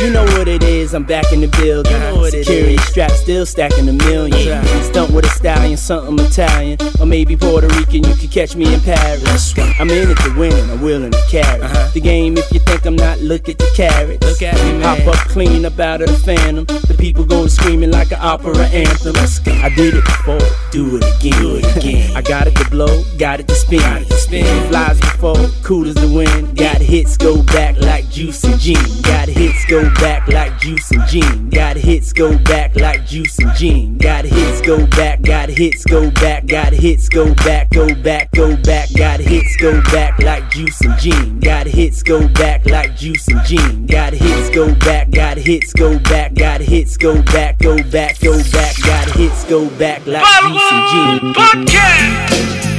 [0.00, 1.94] You know what it is, I'm back in the building.
[2.30, 4.64] Security strap still stacking a million.
[4.82, 6.78] Stunt with a stallion, something Italian.
[7.00, 9.54] Or maybe Puerto Rican, you could catch me in Paris.
[9.80, 11.62] I'm in it to win, I'm willing to carry.
[11.62, 11.90] Uh-huh.
[11.94, 14.26] The game, if you think I'm not, look at the carrots.
[14.26, 14.82] Look at me, man.
[14.82, 16.64] Hop up clean up out of the phantom.
[16.66, 19.14] The people going screaming like an opera anthem.
[19.16, 20.38] I did it before,
[20.70, 21.40] do it again.
[21.40, 22.16] Do it again.
[22.16, 23.80] I got it to blow, got it to spin.
[23.80, 24.68] Got it to spin.
[24.68, 26.56] Flies before, cool as the wind.
[26.56, 29.02] Got hits go back like juice and gin.
[29.02, 31.50] Got hits go back like juice and gin.
[31.50, 33.98] Got hits go back like juice and gin.
[33.98, 38.56] Got hits go back, got hits go back, got hits go back, go back, go
[38.56, 38.88] back.
[38.96, 41.40] Got hits go back like juice and gin.
[41.40, 43.86] Got hits go back like juice and gin.
[43.86, 48.36] Got hits go back, got hits go back, got hits go back, go back, go
[48.52, 48.76] back.
[48.82, 52.73] Got hits go back like juice and gin.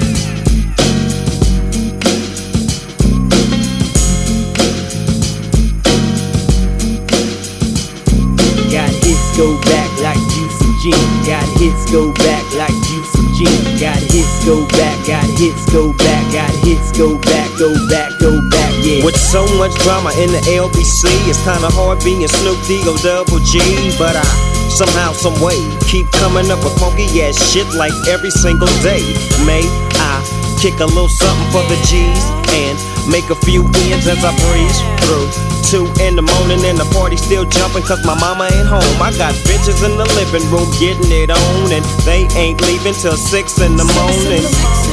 [9.37, 10.95] Go back like juice and gin.
[11.27, 13.79] Got hits go back like juice and gin.
[13.79, 18.31] Got hits go back, got hits go back, got hits go back, go back, go
[18.49, 19.03] back, yeah.
[19.03, 23.59] With so much drama in the LBC, it's kinda hard being Snoop D-O double G.
[23.99, 24.25] But I
[24.69, 29.03] somehow, some way, keep coming up with funky ass shit like every single day.
[29.45, 29.63] May
[29.99, 32.23] I kick a little something for the G's
[32.55, 32.77] and
[33.09, 35.27] make a few ends as I breeze through.
[35.65, 39.01] Two in the morning and the party still jumping cause my mama ain't home.
[39.01, 43.17] I got bitches in the living room getting it on and they ain't leaving till
[43.17, 44.45] six in the morning.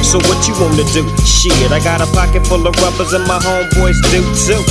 [0.03, 1.07] So what you wanna do?
[1.25, 4.61] Shit, I got a pocket full of rubbers and my homeboys do too.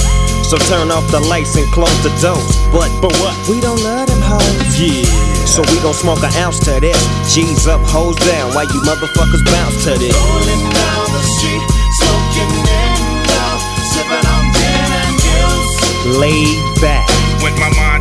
[0.46, 2.56] So turn off the lights and close the doors.
[2.70, 3.34] But, but what?
[3.48, 4.76] We don't love them hoes.
[4.78, 5.08] Yeah.
[5.48, 7.00] So we gon' smoke an ounce to this.
[7.32, 10.14] G's up, hoes down, while you motherfuckers bounce to this.
[10.14, 11.64] Rolling down the street,
[11.98, 13.50] smoking in window,
[13.90, 16.20] sipping on gin and juice.
[16.20, 17.08] Laid back.
[17.42, 17.91] With my mind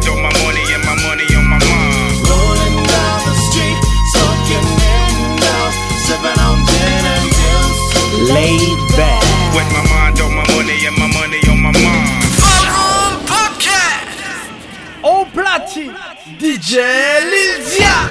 [16.39, 16.77] DJ
[17.29, 18.09] Lydia.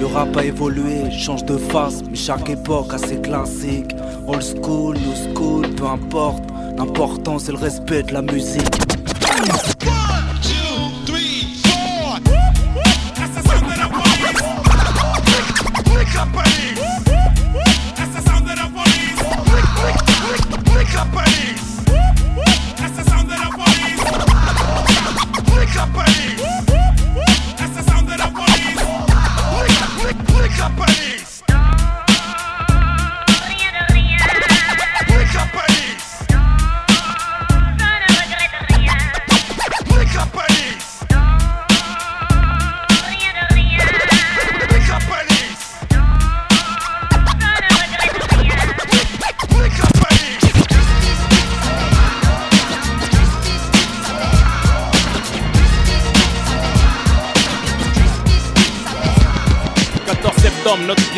[0.00, 3.94] Le rap a évolué, change de face, mais chaque époque a ses classiques.
[4.26, 6.42] Old school, new school, peu importe.
[6.76, 8.74] L'important c'est le respect de la musique.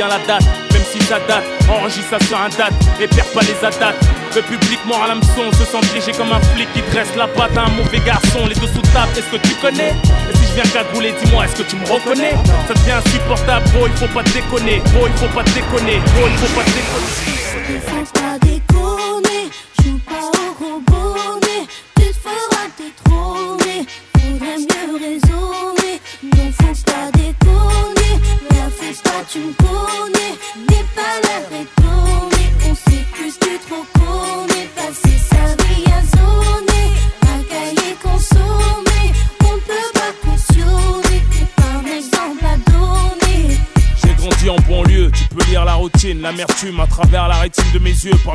[0.09, 3.67] La date, même si ça date, enregistre ça sur un date et perds pas les
[3.67, 3.97] attaques.
[4.35, 7.57] Le public mord à l'hameçon, se sent piégé comme un flic qui dresse la patte
[7.57, 8.47] à un mauvais garçon.
[8.47, 9.95] Les deux sous table, est-ce que tu connais?
[10.31, 12.35] Et si je viens cagoulé, dis-moi, est-ce que tu me reconnais?
[12.69, 16.37] Ça devient insupportable, bro, il faut pas déconner, bro, il faut pas déconner, bro, il
[16.37, 16.65] faut pas
[18.13, 18.66] pas déconner,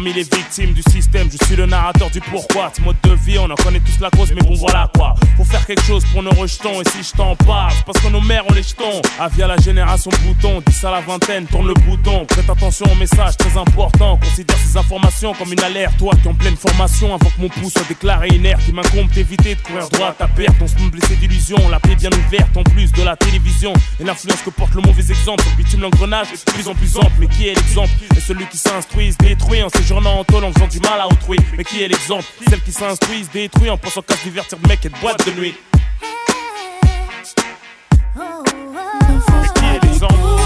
[0.01, 2.71] Parmi les victimes du système, je suis le narrateur du pourquoi.
[2.75, 5.13] Ce mode de vie, on en connaît tous la cause, mais bon voilà quoi.
[5.71, 8.53] Quelque chose pour nos rejetons, et si je t'en parle, parce que nos mères ont
[8.53, 9.01] les jetons.
[9.17, 12.25] Ah, la génération bouton, 10 à la vingtaine, tourne le bouton.
[12.25, 15.95] Prête attention au message très important, considère ces informations comme une alerte.
[15.97, 19.55] Toi qui en pleine formation, avant que mon pouce soit déclaré inerte, il m'incombe d'éviter
[19.55, 20.57] de courir droit à perte.
[20.59, 23.71] On se blessé d'illusions, la plaie bien ouverte en plus de la télévision.
[24.01, 27.13] Et l'influence que porte le mauvais exemple, bitume l'engrenage de plus en plus ample.
[27.17, 27.91] Mais qui est l'exemple?
[28.17, 31.07] Et celui qui s'instruit, se détruit en séjournant en tôle en faisant du mal à
[31.07, 31.37] autrui.
[31.57, 32.25] Mais qui est l'exemple?
[32.49, 35.31] Celle qui s'instruit, se détruit en pensant qu'à divertir de mecs et de boîtes de
[35.39, 35.55] nuit.
[38.13, 40.40] Est-ce qu'il y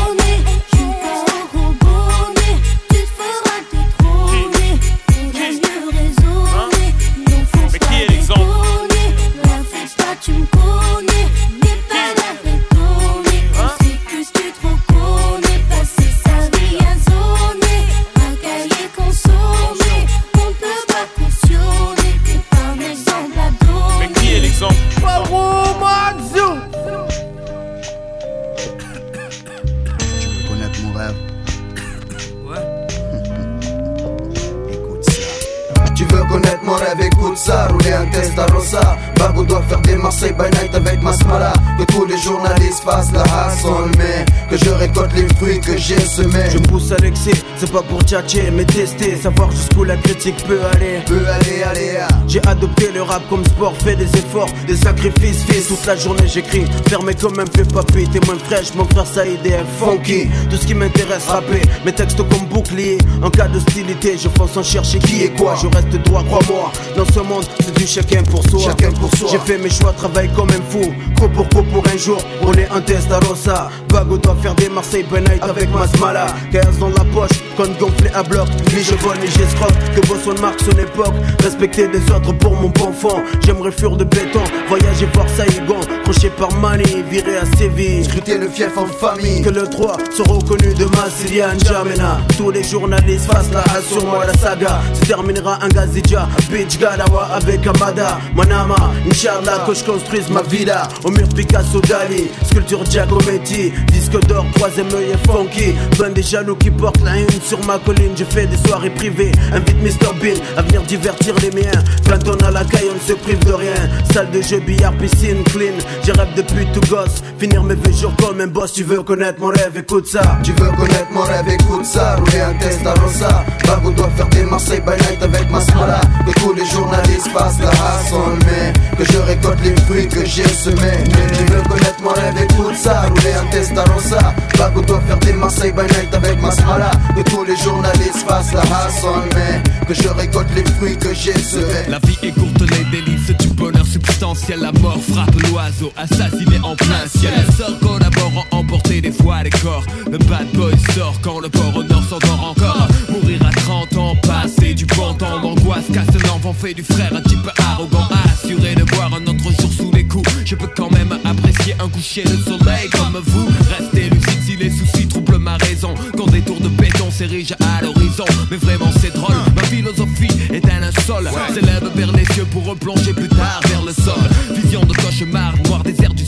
[35.95, 36.99] Tu veux connaître mon rêve,
[37.36, 42.05] ça Rouler un Testarossa Bago doit faire des Marseille by night avec Masmala Que tous
[42.05, 46.49] les journalistes fassent la hustle Mais que je récolte les fruits que j'ai semés.
[46.51, 49.17] Je pousse à l'excès, c'est pas pour tchatcher mais tester.
[49.17, 50.99] Savoir jusqu'où la critique peut aller.
[51.05, 52.07] Peut aller, aller, ah.
[52.27, 56.27] J'ai adopté le rap comme sport, fait des efforts, des sacrifices Fils, toute la journée
[56.27, 58.07] j'écris, fermé comme un peu papy.
[58.09, 60.29] T'es moins fraîche, mon frère Saïd est un funky.
[60.49, 64.63] Tout ce qui m'intéresse, rapper, mes textes comme bouclier En cas d'hostilité, je fonce en
[64.63, 65.55] chercher qui est quoi?
[65.61, 68.59] Je reste droit, crois-moi, dans ce monde c'est du chacun pour soi.
[68.59, 69.30] Chacun pour soi.
[69.32, 70.93] J'ai fait mes choix, travaille comme un fou.
[71.19, 74.55] Coup pour coup pour un jour, on est un test à Rosa Vago doit faire
[74.55, 76.28] des Marseille night avec Masmala.
[76.51, 78.47] 15 dans la poche, compte gonflé à bloc.
[78.76, 81.13] Ni je vole ni j'escroque, que Boston marque son époque.
[81.41, 83.23] Respecter des autres pour mon bon fond.
[83.45, 88.03] J'aimerais fuir de béton, voyager voir Saïgon Croché par Mani, viré à Séville.
[88.03, 89.41] Scruter le fief en famille.
[89.41, 92.19] Que le droit soit reconnu de Massilia N'Djamena.
[92.38, 94.82] Tous les journalistes fassent la sur moi la saga.
[94.93, 96.78] Se terminera un Gazidja, Beach
[97.24, 103.72] Avec Amada Manama, Inch'Allah que je construise ma villa Au mur Picasso Dali, sculpture Giacometti
[103.91, 105.76] Disque d'or, troisième œil et funky.
[105.97, 108.11] Ben des jaloux qui portent la une sur ma colline.
[108.16, 111.84] Je fais des soirées privées, invite Mr Bean À venir divertir les miens.
[112.07, 113.74] Quand on a la caille on ne se prive de rien.
[114.13, 115.74] Salle de jeu, billard, piscine, clean.
[116.03, 117.22] J'ai rêve depuis tout gosse.
[117.39, 118.74] Finir mes vieux jours comme un boss.
[118.74, 120.22] Tu veux connaître mon rêve, écoute ça.
[120.43, 122.16] Tu veux connaître mon rêve, écoute ça.
[122.16, 126.66] Rouler un Testarossa Bago doit faire des Marseille by night avec Masmala Que tous les
[126.66, 131.03] journalistes fassent la hustle Mais que je récolte les fruits que j'ai semés
[131.37, 135.71] Tu veux connaître mon rêve, écoute ça Rouler un Testarossa Bago doit faire des Marseille
[135.71, 140.49] by night avec Masmala Que tous les journalistes fassent la hustle Mais que je récolte
[140.55, 144.59] les fruits que j'ai semés La vie est courte, les délices du bonheur substantiel.
[144.59, 147.33] La mort frappe l'oiseau, assassiné en plein ciel.
[147.35, 149.83] Les sorts collaborant, emporter des fois les corps.
[150.11, 152.87] Le bad boy sort quand le port au nord s'endort encore.
[153.09, 153.94] Mourir à 30 ans,
[154.41, 155.86] passer du bon temps d'angoisse.
[155.93, 158.07] Casse un enfant fait du frère, un type arrogant.
[158.25, 160.29] Assuré de voir un autre jour sous les coups.
[160.45, 163.47] Je peux quand même apprécier un coucher de soleil comme vous.
[163.77, 165.93] Restez lucide si les soucis troublent ma raison.
[166.17, 168.25] Quand des tours de béton s'érigent à l'horizon.
[168.51, 171.29] Mais vraiment c'est drôle, ma philosophie est un linceul.
[171.53, 174.23] S'élève vers les cieux pour replonger plus tard vers le sol.
[174.55, 175.53] Vision de cauchemar,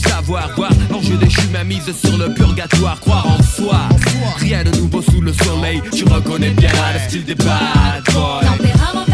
[0.08, 0.50] savoir.
[0.56, 3.00] Voir l'enjeu déchu ma mise sur le purgatoire.
[3.00, 3.80] Croire en soi,
[4.38, 5.82] rien de nouveau sous le soleil.
[5.92, 9.07] Tu reconnais bien le style des bad boys.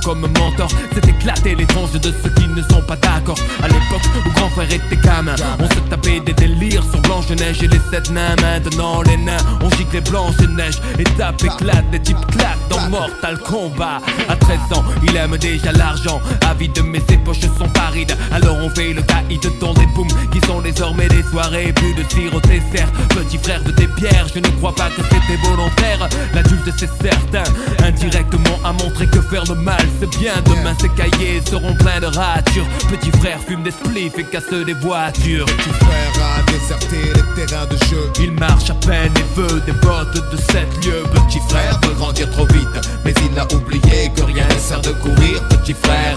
[0.00, 3.38] Comme mentor, c'est éclater les tranches de ceux qui ne sont pas d'accord.
[3.62, 7.68] À l'époque où grand frère était gamin, on se tapait des délires sur Blanche-Neige et
[7.68, 7.78] les
[8.10, 8.36] nains.
[8.40, 10.80] Maintenant, les nains, on gicle les blanches de neige.
[10.98, 14.00] Et tape éclate, des types claquent dans Mortal Kombat.
[14.28, 16.20] À 13 ans, il aime déjà l'argent.
[16.48, 18.16] Avide, mais ses poches sont parides.
[18.32, 21.72] Alors on fait le caïd dans des booms qui sont désormais des soirées.
[21.72, 22.90] Plus de tir au dessert.
[23.10, 26.08] Petit frère de tes pierres, je ne crois pas que c'était volontaire.
[26.34, 27.44] L'adulte, c'est certain.
[27.84, 30.34] Indirectement a montré que faire le mal, c'est bien.
[30.44, 32.66] Demain, ces cahiers seront pleins de ratures.
[32.90, 35.46] Petit frère fume des spliffs et casse des voitures.
[35.46, 37.76] Petit frère a déserté les terrains de
[38.20, 41.02] Il marche à peine et veut des bottes de 7 lieues.
[41.12, 42.68] Petit frère veut grandir trop vite,
[43.04, 45.42] mais il a oublié que rien ne sert de courir.
[45.48, 46.16] Petit frère.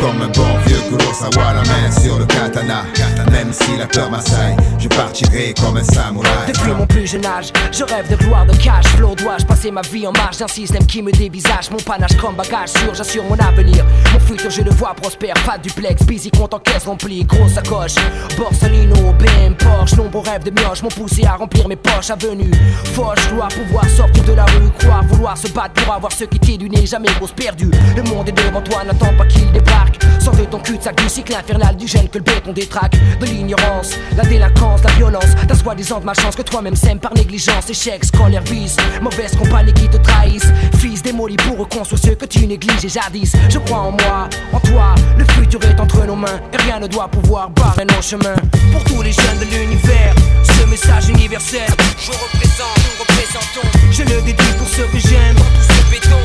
[0.00, 2.84] comme un bon vieux Kurosawa, la main sur le katana.
[3.30, 6.30] Même si la peur m'assaille, je partirai comme un samouraï.
[6.48, 9.14] Depuis mon plus jeune âge, je rêve de gloire, de cash flow.
[9.14, 12.70] Dois-je passer ma vie en marge d'un système qui me dévisage Mon panache comme bagage
[12.70, 13.84] sûr, j'assure mon avenir.
[14.12, 15.34] Mon futur, je le vois prospère.
[15.46, 17.24] Pas duplex, busy, compte en caisse remplie.
[17.24, 17.94] Grosse sacoche,
[18.36, 19.96] Borsalino, BM, Porsche.
[19.96, 22.10] Nombreux rêves de mioche m'ont poussé à remplir mes poches.
[22.10, 22.50] Avenue,
[22.94, 24.70] Foch, dois pouvoir sortir de la rue.
[24.78, 26.86] Croire, vouloir se battre pour avoir ce qui t'est du nez.
[26.86, 27.70] Jamais grosse perdue.
[27.96, 29.89] Le monde est devant toi, n'attends pas qu'il débarque.
[30.20, 32.96] Sors de ton cul-de-sac du cycle infernal du gène que le béton détraque.
[33.20, 35.34] De l'ignorance, la délinquance, la violence.
[35.48, 37.70] Ta soi-disant malchance que toi-même sème par négligence.
[37.70, 38.76] Échec, scolaire, vice.
[39.00, 40.52] Mauvaise compagnie qui te trahissent.
[40.78, 43.32] Fils démoli pour reconstruire ce que tu négliges et jadis.
[43.48, 44.94] Je crois en moi, en toi.
[45.16, 48.36] Le futur est entre nos mains et rien ne doit pouvoir barrer nos chemins.
[48.72, 51.68] Pour tous les jeunes de l'univers, ce message universel.
[51.98, 53.68] Je représente, nous représentons.
[53.90, 55.34] Je le dédie pour ceux que j'aime.
[55.36, 56.22] Dans tout ce béton.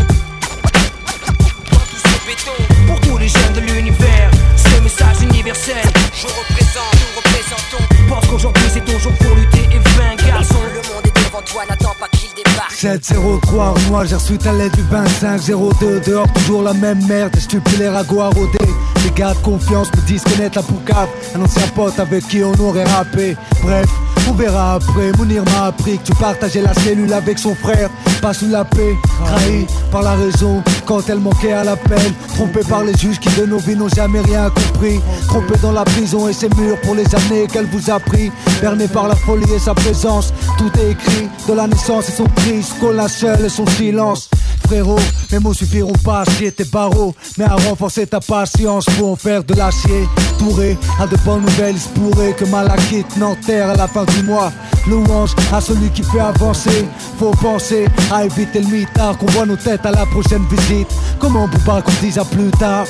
[1.71, 2.87] Dans tout ce béton.
[2.87, 5.83] Pour les jeunes de l'univers, ce message universel.
[6.13, 7.83] Je représente, nous représentons.
[8.07, 10.59] Pense qu'aujourd'hui c'est ton jour pour lutter et vaincre, garçon.
[10.73, 12.71] Le monde est devant toi, n'attends pas qu'il débarque.
[12.71, 17.81] 703 moi j'ai reçu ta lettre du 2502 Dehors toujours la même merde, des stupides
[17.81, 18.67] ragots à rôder
[19.03, 22.53] Les gars de confiance me disent connaître la poucave Un ancien pote avec qui on
[22.59, 23.35] aurait rappé.
[23.63, 23.87] Bref,
[24.27, 27.89] on verra après, Mounir m'a appris que tu partageais la cellule avec son frère
[28.21, 32.83] Pas sous la paix, trahi par la raison quand elle manquait à l'appel Trompé par
[32.83, 34.99] les juges qui de nos vies n'ont jamais rien compris.
[35.27, 38.31] Trompé dans la prison et ses murs pour les années qu'elle vous a pris
[38.61, 42.25] Berné par la folie et sa présence Tout est écrit de la naissance et son
[42.25, 42.63] cri
[42.93, 44.29] la seule et son silence.
[44.65, 44.99] Frérot,
[45.31, 49.15] mes mots suffiront pas à scier tes barreaux Mais à renforcer ta patience pour en
[49.15, 50.07] faire de l'acier.
[50.39, 54.23] Touré à de bonnes nouvelles, il se pourrait que Malakite n'enterre à la fin du
[54.23, 54.51] mois.
[54.87, 56.85] Louange à celui qui fait avancer.
[57.19, 60.87] Faut penser à éviter le mitard Qu'on voit nos têtes à la prochaine visite.
[61.19, 62.85] Comment peut pas qu'on dise à plus tard?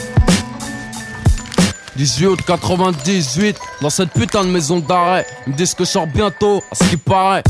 [1.95, 5.25] 18 août 98, dans cette putain de maison d'arrêt.
[5.47, 7.43] Ils me disent que je sors bientôt, à ce qui paraît.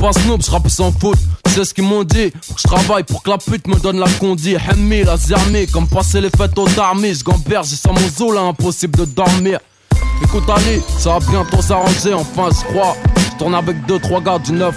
[0.00, 1.18] Je pas snob, je rappe sans foot.
[1.48, 2.32] C'est ce qu'ils m'ont dit?
[2.56, 4.54] Je travaille pour que la pute me donne la condi.
[4.54, 7.12] Hemmi, la zermi, comme passer les fêtes aux armées.
[7.12, 9.58] Je gamberge, j'ai sans mon zoo là, impossible de dormir.
[10.22, 12.96] Écoute Ali, ça va bientôt s'arranger, enfin je crois.
[13.38, 14.72] tourne avec deux, trois gars du 9-3.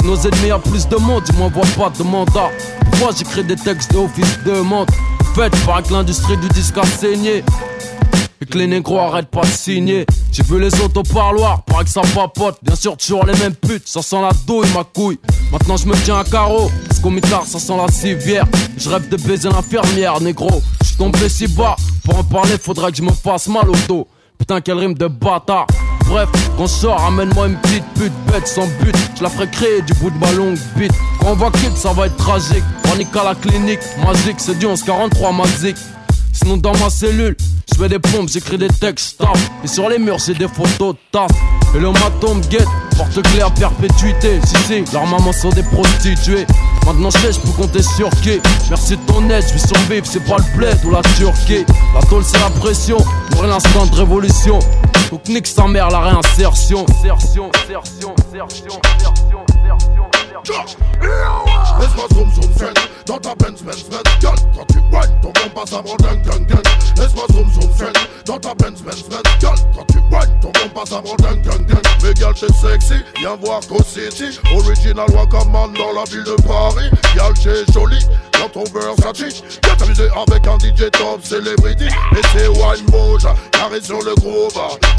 [0.00, 2.50] J'ai nos ennemis à plus de monde, ils m'envoient pas de mandat.
[2.90, 4.94] Pourquoi j'écris des textes d'office de montre
[5.34, 7.44] Faites par que l'industrie du disque a saigné.
[8.40, 10.04] Et que les négros arrêtent pas de signer.
[10.30, 12.58] J'ai vu les autres au parloir, paraît que ça papote.
[12.62, 15.18] Bien sûr, toujours les mêmes putes, ça sent la douille, ma couille.
[15.50, 18.44] Maintenant, je me tiens à carreau, parce qu'au mitard, ça sent la civière.
[18.76, 20.62] Je rêve de baiser l'infirmière, négro.
[20.82, 23.76] Je suis tombé si bas, pour en parler, faudrait que je me fasse mal au
[23.88, 24.06] dos.
[24.38, 25.66] Putain, quelle rime de bâtard.
[26.06, 28.94] Bref, qu'on sort, amène-moi une petite pute bête sans but.
[29.16, 30.92] Je la ferai créer du bout de ma longue bite.
[31.20, 32.62] Quand on va quitter, ça va être tragique.
[32.82, 35.76] Panique à la clinique, magique, c'est du 1143 magique.
[36.36, 37.34] Sinon dans ma cellule,
[37.72, 39.38] je fais des pompes, j'écris des textes, tape.
[39.64, 41.30] Et sur les murs, j'ai des photos tasse.
[41.74, 44.38] Et le maton me guette, porte claire, perpétuité.
[44.44, 46.46] Si, si, leurs mamans sont des prostituées.
[46.84, 48.38] Maintenant, je sais, je peux compter sur qui.
[48.68, 51.64] Merci de ton aide, je vais survivre, c'est pas le bled ou la Turquie.
[51.94, 52.98] La tôle, c'est la pression,
[53.34, 54.58] mourir l'instant de révolution.
[55.10, 56.84] Donc, nique sa mère, la réinsertion.
[56.88, 58.80] Insertion, insertion, insertion,
[60.44, 62.74] Laisse-moi zoom zoom zen
[63.06, 66.46] Dans ta Benz Benz Benz Girl, quand tu whine Ton bon passe mon ding ding
[66.46, 66.62] ding
[66.98, 67.92] Laisse-moi zoom zoom zen
[68.26, 71.66] Dans ta Benz Benz Benz Girl, quand tu whine Ton bon passe mon ding ding
[71.66, 74.38] ding Mais girl t'es sexy Viens voir Co City.
[74.54, 76.90] Original Wakaman dans la ville de Paris.
[77.14, 78.04] Girl t'es jolie
[78.38, 81.86] Dans ton Versace Viens t'amuser avec un DJ top celebrity.
[81.86, 84.52] Et c'est wine moja Carré sur le groove.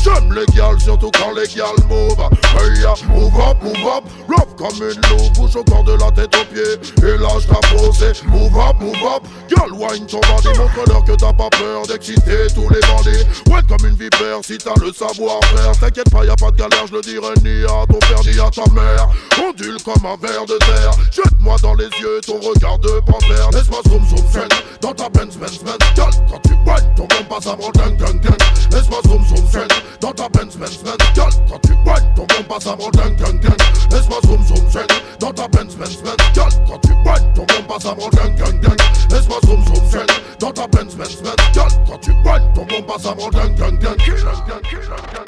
[0.04, 2.18] J'aime les gals surtout quand les gals move.
[2.58, 6.12] Hey ya, move up, move up Rough comme une loupe Bouge au corps de la
[6.12, 7.08] tête aux pieds.
[7.08, 9.24] Et lâche ta posée Move up, move up.
[9.50, 9.72] Girl,
[10.08, 13.26] ton bandit Montre-leur que t'as pas peur d'exciter tous les bandits.
[13.50, 15.72] Ouais comme une vipère si t'as le savoir-faire.
[15.80, 18.40] T'inquiète pas, y a pas de galère, je le dirai ni à ton père ni
[18.40, 19.10] à ta mère.
[19.44, 20.92] Ondule comme un ver de terre.
[21.12, 23.50] Jette-moi dans les yeux ton regard de panthère.
[23.52, 24.50] Laisse-moi zoom zoom zen.
[24.82, 25.78] Dans ta Benz Benz Benz.
[25.96, 28.38] Girl, quand tu whine ton bon passe mon ding ding ding
[28.72, 29.68] Laisse-moi zoom zoom zen.
[30.02, 30.98] Dans ta Benz Benz Benz.
[31.16, 33.58] Girl, quand tu whine ton bon passe mon ding ding ding
[33.92, 34.88] Laisse-moi zoom zoom
[35.20, 38.10] dans ta Benz, Benz, Benz Gal, quand tu boignes, ton bon bas ça me rend
[38.10, 38.78] gang, gang, gang.
[39.12, 40.08] Laisse-moi zoom, zoom, shang,
[40.40, 43.56] dans ta Benz, Benz, Benz Gal, quand tu boignes, ton bon bas ça me gang,
[43.56, 43.98] gang, gang.
[43.98, 45.28] Gang, gang, gang, gang,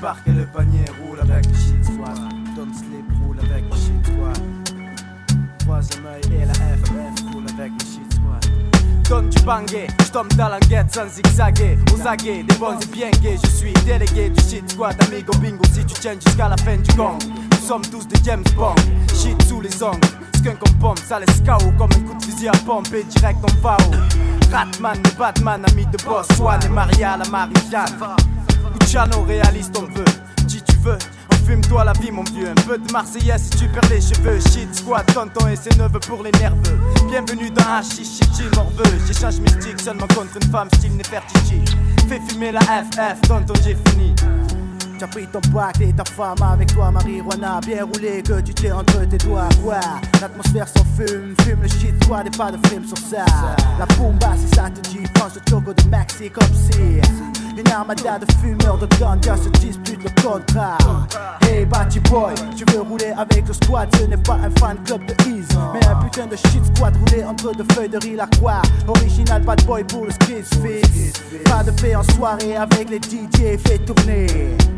[0.00, 2.16] parc et le panier roule avec shit squad.
[2.56, 4.38] Don't sleep roule avec shit squad.
[5.58, 6.06] Troisième
[9.08, 11.78] Donne du bangé, je tombe dans guette sans zigzaguer.
[11.94, 13.38] Aux aguets, des bons et bien gays.
[13.42, 15.64] Je suis délégué du shit squad, amigo bingo.
[15.72, 18.74] Si tu tiens jusqu'à la fin du gong, nous sommes tous des James Bond.
[19.14, 20.06] Shit sous les ongles,
[20.36, 23.38] skunk en pompe, ça laisse KO comme un coup de fusil à pompe et direct
[23.42, 23.90] en FAO.
[24.52, 27.96] Ratman, Batman, ami de boss, Swan et Maria la Marie-Jeanne.
[28.78, 30.04] Luciano, réaliste on veut,
[30.78, 30.98] veux.
[31.48, 34.74] Fume-toi la vie mon vieux, un peu de Marseillaise si tu perds les cheveux Shit
[34.74, 39.80] squad, tonton et ses neveux pour les nerveux Bienvenue dans Hachichi, chichi, morveux J'échange mystique
[39.80, 41.62] seulement contre une femme style Nefertiti
[42.06, 44.14] Fais fumer la FF, tonton j'ai fini
[44.98, 48.52] Tu as pris ton pack et ta femme avec toi, marijuana bien roulé que tu
[48.52, 49.48] t'es entre tes doigts.
[49.64, 49.80] Quoi?
[50.20, 53.24] L'atmosphère s'en fume, fume le shit, toi, et pas de film sur ça.
[53.78, 57.00] La pumba, si ça te dit, pense au choco de Maxi comme si.
[57.58, 60.78] Une armada de fumeurs de ganja se dispute le contrat.
[61.42, 65.04] Hey, Batty Boy, tu veux rouler avec le squad, ce n'est pas un fan club
[65.06, 68.28] de Ease, mais un putain de shit squad roulé entre deux feuilles de riz la
[68.28, 68.62] croix.
[68.86, 70.12] Original bad boy pour le.
[71.44, 74.26] Pas de paix en soirée avec les DJ, fait tourner.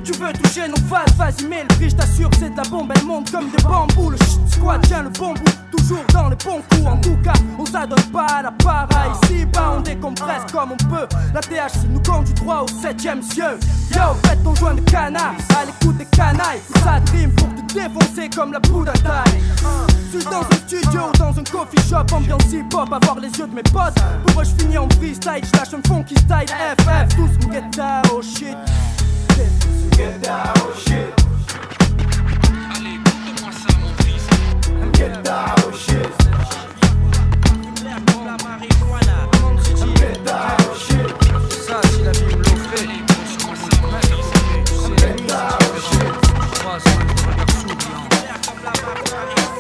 [0.05, 2.93] Tu veux toucher nos phases, vas-y mets le prix, je t'assure c'est de la bombe,
[2.97, 6.37] elle monte comme des bambous Le shit squad tient le bon bout, toujours dans les
[6.37, 8.89] bons coups En tout cas, on s'adonne pas à la para
[9.23, 13.59] Ici bas on décompresse comme on peut La THC nous conduit droit au septième cieux
[13.95, 18.29] Yo, faites ton joint de canard, à l'écoute des canailles Ça dream pour te défoncer
[18.35, 19.41] comme la poudre taille
[20.11, 23.55] suis dans un studio ou dans un coffee shop Ambiance hip-hop, avoir les yeux de
[23.55, 23.95] mes potes
[24.27, 27.71] Pour eux je finis en freestyle, je lâche un funky style FF, tous me get
[27.77, 28.57] down, oh shit
[29.97, 31.13] Get down, oh shit.
[32.75, 34.27] Allez, écoute-moi ça, mon fils.
[34.95, 36.09] Get down, oh shit.
[38.25, 39.29] La marijuana.
[39.97, 41.09] Get down, shit.
[41.67, 42.50] Ça, si la vie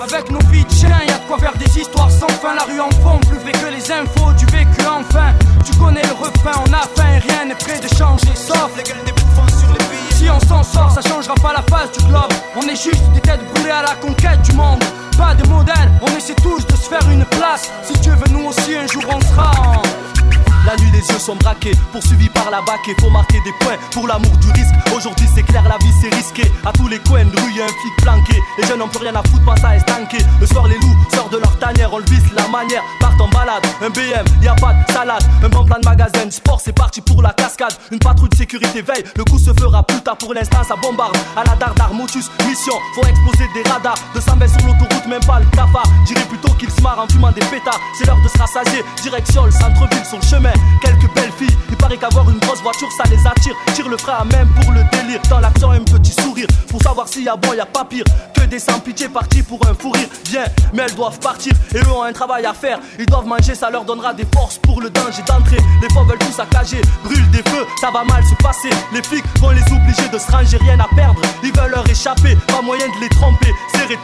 [0.02, 2.54] Avec nos vies de chien, y'a de quoi faire des histoires sans fin.
[2.54, 5.34] La rue en fond, plus vrai que les infos du vécu enfin.
[5.64, 8.90] Tu connais le refrain, on a faim, rien n'est prêt de changer, sauf les des
[8.90, 10.14] sur les.
[10.14, 12.32] Si on s'en sort, ça changera pas la face du globe.
[12.56, 14.82] On est juste des têtes brûlées à la conquête du monde.
[15.18, 17.70] Pas de modèle, on essaie tous de se faire une place.
[17.84, 20.49] Si Dieu veut, nous aussi un jour on sera en.
[20.66, 23.76] La nuit les yeux sont braqués, poursuivis par la bac et faut marquer des points
[23.92, 24.74] pour l'amour du risque.
[24.94, 26.50] Aujourd'hui c'est clair, la vie c'est risqué.
[26.64, 28.36] À tous les coins de rue, y a un flic planqué.
[28.58, 30.18] Les jeunes n'ont plus rien à foutre, pas à estanquer.
[30.40, 33.28] Le soir, les loups sortent de leur tanière, on le visse la manière, partent en
[33.28, 33.64] balade.
[33.82, 37.00] Un BM, y a pas de salade, un bon plan de magasin, sport, c'est parti
[37.00, 37.72] pour la cascade.
[37.90, 41.16] Une patrouille de sécurité veille, le coup se fera plus tard pour l'instant, ça bombarde.
[41.36, 43.96] À la dardar, motus, mission, faut exploser des radars.
[44.14, 45.86] 200 mètres sur l'autoroute, même pas le cafard.
[46.06, 47.80] J'irai plutôt qu'ils se marrent en fumant des pétards.
[47.96, 50.49] C'est l'heure de se rassasier, direction le centre-ville sur le chemin.
[50.82, 53.54] Quelques belles filles, il paraît qu'avoir une grosse voiture, ça les attire.
[53.74, 55.20] Tire le frein à même pour le délire.
[55.28, 56.46] Dans l'action, un petit sourire.
[56.68, 58.04] Pour savoir s'il y a bon, y a pas pire.
[58.34, 60.08] Que des sans pitié partis pour un fou rire.
[60.30, 62.78] Bien, mais elles doivent partir et eux ont un travail à faire.
[62.98, 65.58] Ils doivent manger, ça leur donnera des forces pour le danger d'entrer.
[65.82, 68.70] Les fois veulent tout saccager, brûlent des feux, ça va mal se passer.
[68.92, 71.20] Les flics vont les obliger de se ranger, rien à perdre.
[71.42, 73.52] Ils veulent leur échapper, pas moyen de les tromper.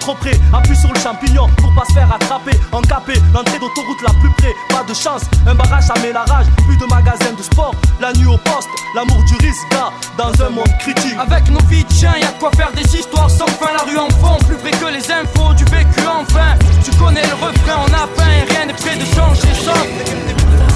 [0.01, 2.59] Trop près, appuie sur le champignon pour pas se faire attraper.
[2.73, 5.23] Encapé, l'entrée d'autoroute la plus près, pas de chance.
[5.47, 6.47] Un barrage, ça met la rage.
[6.67, 10.51] Plus de magasins de sport, la nuit au poste, l'amour du risque, gars, dans un
[10.51, 11.17] monde critique.
[11.19, 13.73] Avec nos vies de chien, y'a de quoi faire des histoires sans fin.
[13.73, 16.59] La rue en fond, plus vrai que les infos du vécu enfin.
[16.85, 20.76] Tu connais le refrain, on a faim et rien n'est prêt de changer ça.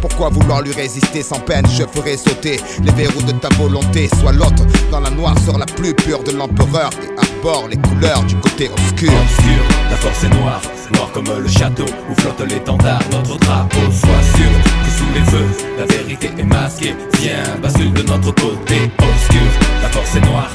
[0.00, 1.66] Pourquoi vouloir lui résister sans peine?
[1.70, 4.08] Je ferai sauter les verrous de ta volonté.
[4.20, 8.36] Sois l'autre dans la noirceur la plus pure de l'empereur et arbore les couleurs du
[8.36, 9.12] côté obscur.
[9.12, 10.62] Obscur, la force est noire,
[10.94, 13.80] noire comme le château où flotte l'étendard, notre drapeau.
[13.90, 14.52] Sois sûr
[14.84, 16.94] que sous les feux, la vérité est masquée.
[17.20, 18.90] Viens, bascule de notre côté.
[18.98, 19.50] Obscur,
[19.82, 20.52] la force est noire,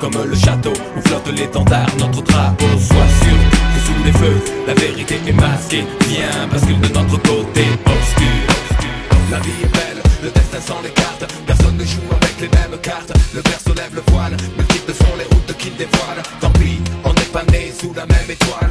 [0.00, 2.66] comme le château où flotte l'étendard, notre drapeau.
[2.78, 3.38] Sois sûr
[3.74, 5.84] que sous les feux, la vérité est masquée.
[6.08, 7.64] Viens, bascule de notre côté.
[7.86, 8.46] Obscur,
[9.30, 11.24] la vie est belle, le destin sans les cartes.
[11.46, 13.12] Personne ne joue avec les mêmes cartes.
[13.34, 16.22] Le verso lève le voile, multiples sont les routes qu'il dévoile.
[16.40, 18.70] Tant pis, on n'est pas né sous la même étoile.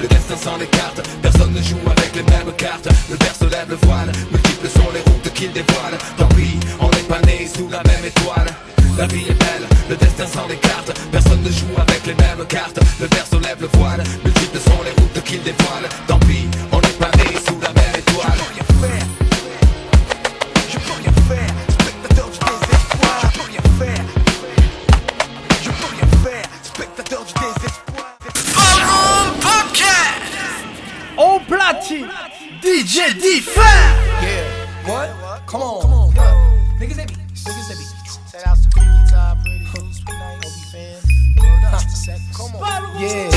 [0.00, 1.02] le destin sans les cartes.
[1.22, 2.88] Personne ne joue avec les mêmes cartes.
[3.10, 5.96] Le père se lève le voile, multiples sont les routes qu'il dévoile.
[6.16, 8.48] Tant pis, on n'est pas né sous la même étoile.
[8.98, 10.92] La vie est belle, le destin sans les cartes.
[11.12, 12.80] Personne ne joue avec les mêmes cartes.
[13.00, 15.88] Le père lève le voile, multiples sont les routes qu'il dévoile.
[16.06, 16.79] Tant pis, on
[31.50, 32.06] Au platine,
[32.62, 33.64] DJ D-Fair.
[34.22, 34.44] Yeah,
[34.86, 35.10] what?
[35.46, 35.82] Come on.
[35.82, 36.12] Come on.
[36.78, 37.14] Niggas that be.
[37.14, 37.84] Niggas that be.
[38.30, 40.94] Shout outs to uh, Pretty Top, Pretty Goose, Night, Obi fan.
[42.34, 42.62] Come on.
[43.00, 43.30] Yeah.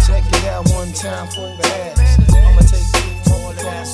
[0.00, 1.98] Check it out one time for the ass.
[2.30, 3.84] I'ma take you more than that.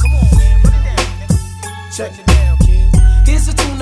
[0.00, 0.60] Come on, man.
[0.62, 1.96] Put it down, nigga.
[1.96, 2.51] Check it down,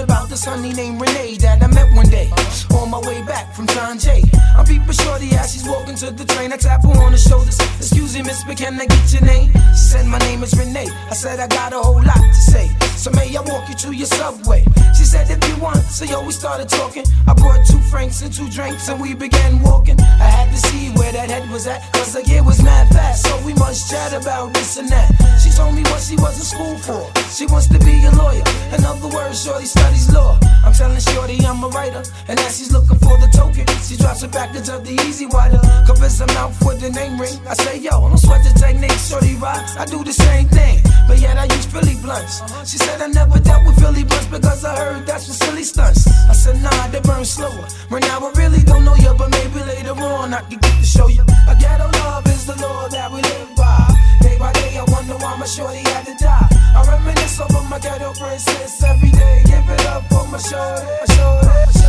[0.03, 2.31] about this honey named Renee that I met one day.
[2.73, 4.23] On my way back from John Jay.
[4.57, 6.53] I'm peeping shorty as she's walking to the train.
[6.53, 7.59] I tap her on the shoulders.
[7.79, 9.53] Excuse me, miss, but can I get your name?
[9.73, 10.89] She said, My name is Renee.
[11.11, 12.69] I said, I got a whole lot to say.
[12.97, 14.65] So may I walk you to your subway?
[14.97, 15.79] She said, If you want.
[15.79, 17.05] So yo, we started talking.
[17.27, 20.01] I brought two francs and two drinks and we began walking.
[20.01, 21.81] I had to see where that head was at.
[21.93, 23.27] Cause the year was mad fast.
[23.27, 25.09] So we must chat about this and that.
[25.43, 27.03] She told me what she was in school for.
[27.31, 28.45] She wants to be a lawyer.
[28.77, 29.67] In other words, Shorty
[30.13, 30.39] law.
[30.65, 32.03] I'm telling Shorty I'm a writer.
[32.29, 35.61] And as she's looking for the token, she drops a package of the E-Z Wider.
[35.87, 37.39] Covers her mouth with the name ring.
[37.49, 39.77] I say, yo, I don't sweat the technique, Shorty rocks.
[39.77, 40.83] I do the same thing.
[41.09, 42.43] But yet I use Philly blunts.
[42.71, 46.07] She said I never dealt with Philly blunts because I heard that's for silly stunts.
[46.29, 47.67] I said, nah, they burn slower.
[47.91, 50.85] Right now I really don't know you, but maybe later on I can get to
[50.85, 51.23] show you.
[51.49, 53.91] A ghetto love is the law that we live by.
[54.21, 54.70] Day by day,
[55.11, 56.49] I wonder why my shorty had to die.
[56.71, 59.43] I reminisce over my ghetto princess every day.
[59.45, 61.49] Give it up for my shorty, my shorty.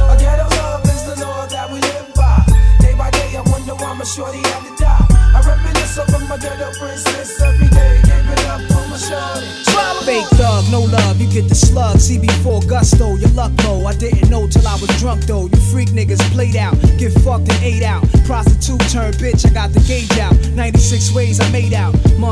[0.10, 2.43] A ghetto love is the law that we live by.
[2.80, 5.06] Day by day, I wonder why my shorty had to die.
[5.38, 8.02] I reminisce over my ghetto princess every day.
[8.02, 9.61] Give it up for my shorty.
[10.02, 11.98] Fake thug, no love, you get the slug.
[11.98, 13.85] CB4 gusto, your luck low.
[13.85, 15.45] I didn't know till I was drunk though.
[15.45, 18.02] You freak niggas played out, get fucked and ate out.
[18.26, 20.34] Prostitute turn bitch, I got the gauge out.
[20.56, 21.93] 96 ways I made out.
[22.18, 22.31] Montana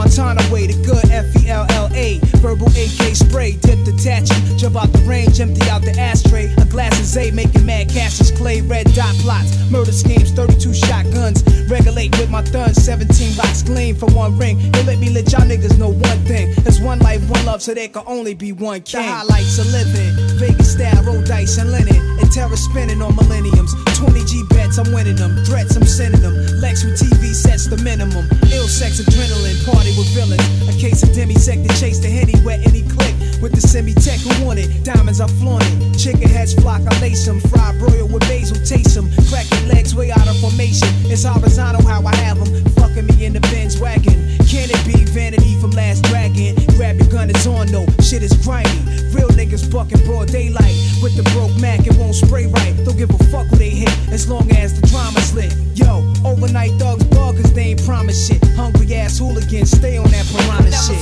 [0.52, 2.20] way, the good F E L L A.
[2.42, 4.58] Verbal AK spray, tip detach you.
[4.58, 6.54] Jump out the range, empty out the ashtray.
[6.58, 9.56] A glass of Zay, making mad cashes, clay, red dot plots.
[9.72, 11.44] Murder schemes, 32 shotguns.
[11.70, 14.58] Regulate with my thuns, 17 rocks gleam for one ring.
[14.72, 16.54] They let me let y'all niggas know one thing.
[16.66, 19.02] It's one life, one love, so there can only be one king.
[19.02, 21.96] The highlights of living, Vegas style, roll dice and linen.
[22.20, 23.74] And terror spinning on millenniums.
[23.98, 24.44] 20 G
[24.78, 25.36] I'm winning them.
[25.46, 26.36] Threats, I'm sending them.
[26.60, 28.28] Lex with TV sets the minimum.
[28.54, 30.44] Ill sex, adrenaline, party with villains.
[30.70, 33.16] A case of demisec to chase the henny wet any click.
[33.42, 34.84] With the semi tech who want it.
[34.84, 35.98] Diamonds, I flaunt it.
[35.98, 37.40] Chicken heads flock, I lace them.
[37.40, 39.10] Fried broil with basil, taste them.
[39.30, 40.88] Crack your legs way out of formation.
[41.10, 42.66] It's horizontal how I have them.
[42.74, 44.29] Fucking me in the Benz wagon.
[44.50, 46.56] Can it be vanity from last dragon?
[46.76, 47.86] Grab your gun, it's on though.
[48.02, 48.82] Shit is grimy.
[49.14, 50.74] Real niggas bucking broad daylight.
[51.04, 52.74] With the broke Mac, it won't spray right.
[52.84, 55.54] Don't give a fuck who they hit, as long as the drama's lit.
[55.76, 58.44] Yo, overnight thugs bug, cause they ain't promise shit.
[58.58, 60.98] Hungry ass hooligans, stay on that piranha shit.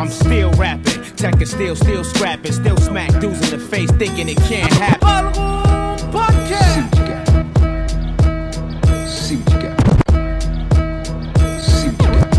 [0.00, 4.30] I'm still rapping, tech is still, still scrapping, still smack dudes in the face, thinking
[4.30, 5.34] it can't happen.
[5.36, 6.32] See what
[6.96, 7.26] you got.
[9.06, 9.76] See what you got.
[11.60, 12.30] See what you got.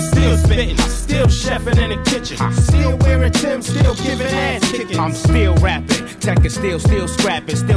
[0.00, 4.98] Still spitting, still chefing in the kitchen, still wearing Tim, still giving ass kicking.
[4.98, 7.71] I'm still rapping, tech is still, still scrapping, still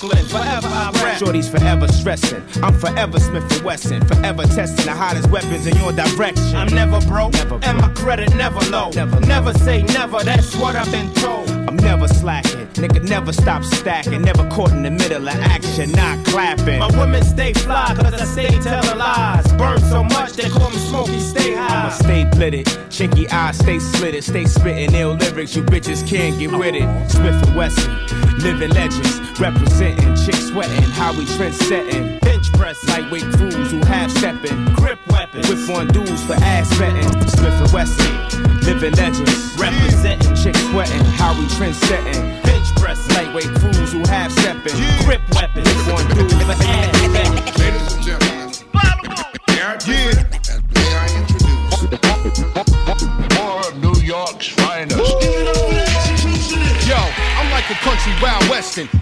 [0.00, 1.18] Brooklyn, forever I rap.
[1.18, 2.42] Shorty's forever stressing.
[2.62, 6.56] I'm forever Smith and Wesson, forever testing the hottest weapons in your direction.
[6.56, 8.90] I'm never broke, never and my credit never low.
[8.90, 11.50] Never, never say never, that's what I've been told.
[11.50, 16.24] I'm never slacking, nigga never stop stacking, never caught in the middle of action, not
[16.24, 16.78] clapping.
[16.78, 19.52] My women stay fly, cause I stay telling lies.
[19.52, 21.82] Burn so much, they call me Smokey, stay high.
[21.82, 26.50] I'ma stay blitted, chinky eyes stay slitted, stay spitting ill lyrics, you bitches can't get
[26.52, 26.88] with it.
[27.10, 32.18] Smif-N-Wessun, living legends, representing, chicks sweating, how we trend setting.
[32.20, 37.08] Bench press, lightweight fools who half stepping, grip weapons, whip on dudes for ass betting.
[37.28, 42.42] Smif-N-Wessun, living legends, representing, chicks sweating, how we trend setting.
[42.42, 46.99] Bench press, lightweight fools who half stepping, grip weapons, whip on dudes for ass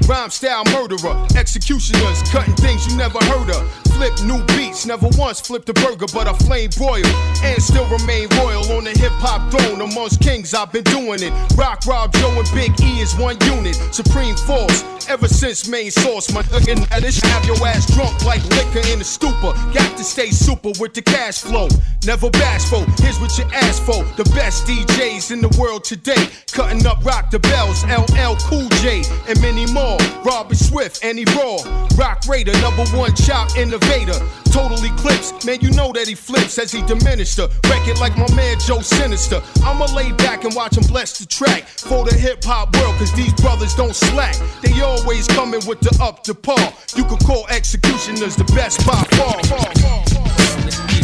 [0.09, 3.88] rhyme style murderer, executioners cutting things you never heard of.
[3.99, 7.05] Flip new beats, never once flipped a burger, but I flame broil
[7.43, 9.81] and still remain royal on the hip hop throne.
[9.81, 11.33] Amongst kings, I've been doing it.
[11.57, 14.85] Rock, Rob, Joe, and Big E is one unit, supreme force.
[15.09, 19.01] Ever since main source, my nigga, at this have your ass drunk like liquor in
[19.01, 19.53] a stupor.
[19.75, 21.67] Got to stay super with the cash flow,
[22.07, 22.85] never bashful.
[22.99, 27.33] Here's what you asked for: the best DJs in the world today, cutting up rock
[27.33, 29.99] the bells, LL Cool J, and many more.
[30.23, 31.57] Robert Swift, and he raw.
[31.97, 33.57] Roc Raida, number one chop
[33.89, 34.19] innovator.
[34.51, 37.49] Total eclipse, man, you know that he flips as he diminished her.
[37.69, 39.43] Wreck it like my man Joe Sinister.
[39.63, 43.13] I'ma lay back and watch him bless the track for the hip hop world, cause
[43.13, 44.37] these brothers don't slack.
[44.63, 46.73] They always coming with the up to par.
[46.97, 49.37] You could call executioners the best by far.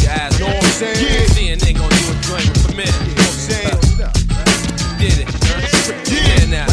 [0.07, 1.01] Ass, know what I'm saying?
[1.01, 1.25] Yeah.
[1.33, 2.85] CNN gon' do a joint with Premier.
[2.85, 3.79] You know what I'm saying?
[5.01, 5.29] Did it.
[6.13, 6.67] Yeah, now.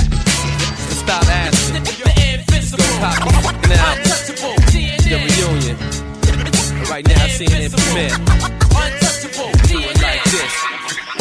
[0.77, 1.83] So stop asking.
[1.83, 3.95] Go pop now.
[5.13, 6.02] The reunion.
[6.93, 8.11] Right now, CNN Premier.
[9.67, 10.53] Do it like this.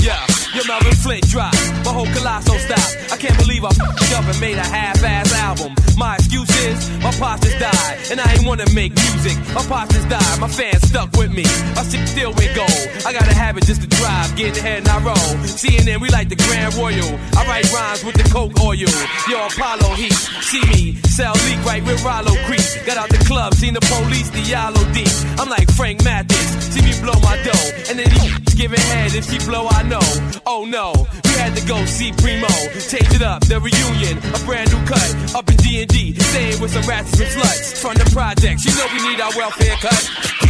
[0.03, 0.19] Yeah,
[0.53, 1.53] your Melvin Flynt drop,
[2.01, 3.13] whole colossal stop.
[3.13, 5.75] I can't believe I f***ed up and made a half-ass album.
[5.97, 9.37] My excuse is my pops just died, and I ain't wanna make music.
[9.53, 11.45] My pops just died, my fans stuck with me.
[11.75, 12.81] My shit still went gold.
[13.05, 15.31] I got a habit just to drive, get ahead and I roll.
[15.45, 17.11] CNN, we like the Grand Royal.
[17.37, 18.93] I write rhymes with the Coke oil.
[19.29, 20.17] Yo, Apollo Heat,
[20.49, 22.65] see me sell leak right with Rollo Creek.
[22.85, 25.13] Got out the club, seen the police, the yellow deep.
[25.37, 29.29] I'm like Frank Mathis, see me blow my dough, and then he giving head if
[29.29, 30.05] she blow, I know.
[30.45, 30.93] Oh no,
[31.25, 32.47] we had to go see Primo,
[32.79, 36.87] change it up, the reunion, a brand new cut, up in D&D, staying with some
[36.87, 38.63] rats and some sluts from the projects.
[38.63, 39.99] You know we need our welfare cut.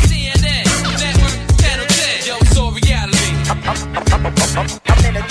[0.05, 0.63] CNN,
[1.01, 3.33] network, channel 10, yo, so reality.
[4.85, 5.23] I'm in a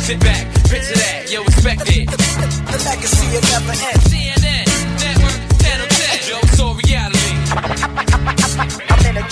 [0.00, 2.08] Sit back, picture that, yo, respect it.
[2.08, 4.00] The legacy will never end.
[4.08, 4.64] CNN,
[5.04, 7.36] network, channel 10, yo, so reality.
[8.88, 9.24] I'm in a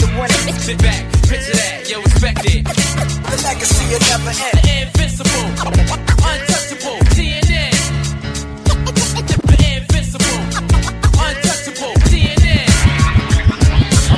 [0.60, 3.19] Sit back, picture that, yo, respect it.
[3.50, 4.62] The legacy will never end.
[4.62, 5.42] The invincible,
[6.22, 7.74] untouchable, CNN.
[9.50, 10.38] The invincible,
[11.18, 12.70] untouchable, CNN.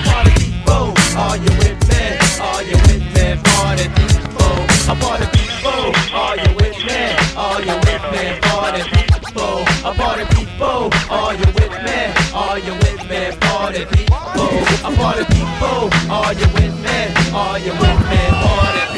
[0.04, 2.04] Party people, are you with me?
[2.44, 3.24] Are you with me?
[3.42, 4.52] Party people,
[4.84, 7.00] a party people, are you with me?
[7.34, 8.24] Are you with me?
[8.42, 11.98] Party people, a party people, are you with me?
[12.34, 13.32] Are you with me?
[13.40, 16.98] Party people, a party people, are you with me?
[17.32, 18.20] Are you with me?
[18.28, 18.91] Party people.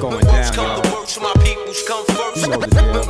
[0.00, 0.82] Going down, y'all?
[1.20, 2.46] My peoples come first.
[2.46, 2.60] When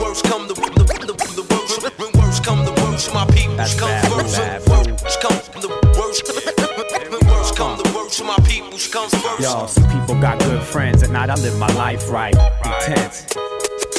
[0.01, 1.83] worst come the the the the worst.
[1.99, 4.39] When worst come the worst, my peoples come first.
[4.39, 6.27] When worst come the worst.
[7.11, 9.41] When worst come the worst, my peoples come first.
[9.41, 11.03] Yo, some people got good friends.
[11.03, 12.35] At night, I live my life right.
[12.65, 13.27] Intense.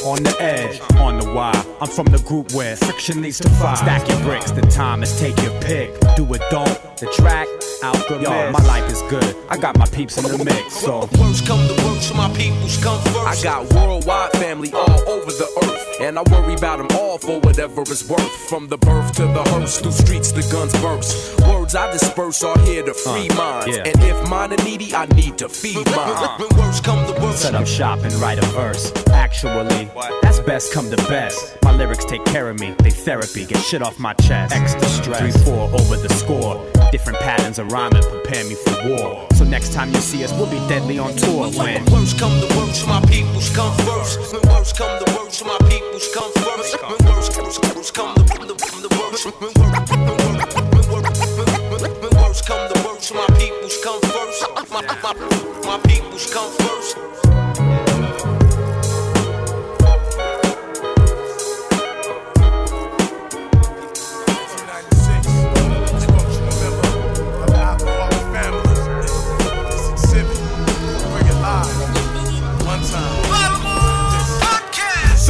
[0.06, 1.54] On the edge, on the wire.
[1.82, 3.76] I'm from the group where friction leads to fire.
[3.76, 5.92] Stack your bricks, the time is take your pick.
[6.16, 6.98] Do it, don't.
[6.98, 7.48] The track,
[7.84, 8.22] out good.
[8.22, 9.36] Yo, my life is good.
[9.50, 11.10] I got my peeps in the mix, so.
[11.20, 13.18] Worst come the worst, my peoples come first.
[13.18, 17.40] I got worldwide family all over the earth, and I worry about them all for
[17.42, 18.32] whatever it's worth.
[18.50, 21.40] From the birth to the hearse, through streets the guns burst.
[21.42, 23.84] Words I disperse are here to free uh, minds, yeah.
[23.84, 26.40] and if mine are needy, I need to feed mine.
[26.40, 27.42] When worst come the worst.
[27.42, 28.92] Set up shop and write a verse.
[29.12, 29.89] Actually,
[30.22, 31.58] that's best come to best.
[31.64, 34.56] My lyrics take care of me, they therapy, get shit off my chest.
[34.56, 36.66] Extra stress, 3 4 over the score.
[36.92, 39.28] Different patterns of rhyme rhyming prepare me for war.
[39.36, 41.86] So next time you see us, we'll be deadly on tour when.
[41.86, 44.34] When worst come the worst, my peoples come first.
[44.34, 46.82] When worst come the worst, my peoples come first.
[46.82, 48.56] When worst, worst, worst come the the,
[48.88, 49.26] the worst.
[49.26, 53.78] When worst, when worst, when worst, when worst, when worst come the worst, my peoples
[53.84, 54.46] come first.
[54.72, 55.14] My, my,
[55.66, 57.89] my peoples come first.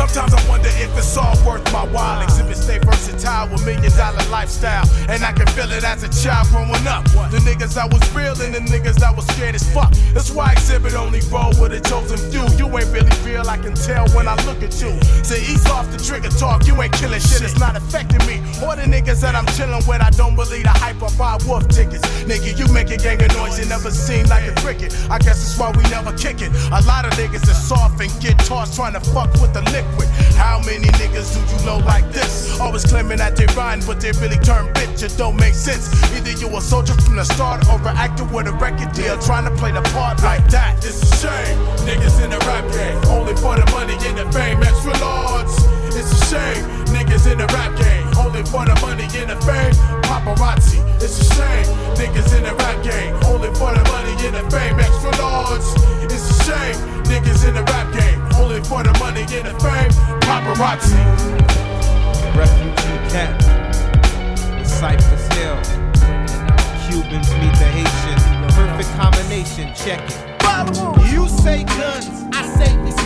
[0.10, 2.26] Sometimes I wonder if it's all worth my while.
[2.26, 4.84] Xzibit stay versatile with million dollar lifestyle.
[5.07, 7.06] And I can feel it as a child growing up.
[7.30, 9.94] The niggas I was real and the niggas I was scared as fuck.
[10.15, 12.41] That's why Xzibit only roll with a chosen few.
[12.57, 14.98] You ain't really real, I can tell when I look at you.
[15.22, 18.41] Say ease off the trigger talk, you ain't killing shit, it's not affecting me.
[18.65, 21.68] Or the niggas that I'm chilling with, I don't believe the hype or buy wolf
[21.69, 22.02] tickets.
[22.26, 24.90] Nigga, you make a gang of noise, you never seem like a cricket.
[25.11, 26.49] I guess that's why we never kick it.
[26.73, 29.98] A lot of niggas are soft and get tossed trying to fuck with the liquid.
[30.35, 32.59] How many niggas do you know like this?
[32.59, 35.03] Always claiming that they rhyme, but they really turn bitch.
[35.03, 35.89] It don't make sense.
[36.15, 39.45] Either you a soldier from the start or an actor with a record deal trying
[39.45, 40.77] to play the part like that.
[40.84, 41.57] It's a shame.
[41.88, 45.55] Niggas in the rap game, only for the money and the fame, extra lords.
[45.95, 46.63] It's a shame.
[46.93, 49.73] Niggas in the rap game, only for the money and the fame,
[50.03, 50.80] paparazzi.
[51.01, 51.65] It's a shame.
[51.95, 53.09] Niggas in the rap game,
[60.69, 60.95] paparazzi.
[62.35, 63.41] Refugee camp,
[64.65, 65.57] Cypress Hill.
[66.87, 68.23] Cubans meet the Haitians.
[68.55, 71.11] Perfect combination, check it.
[71.11, 72.18] You say guns,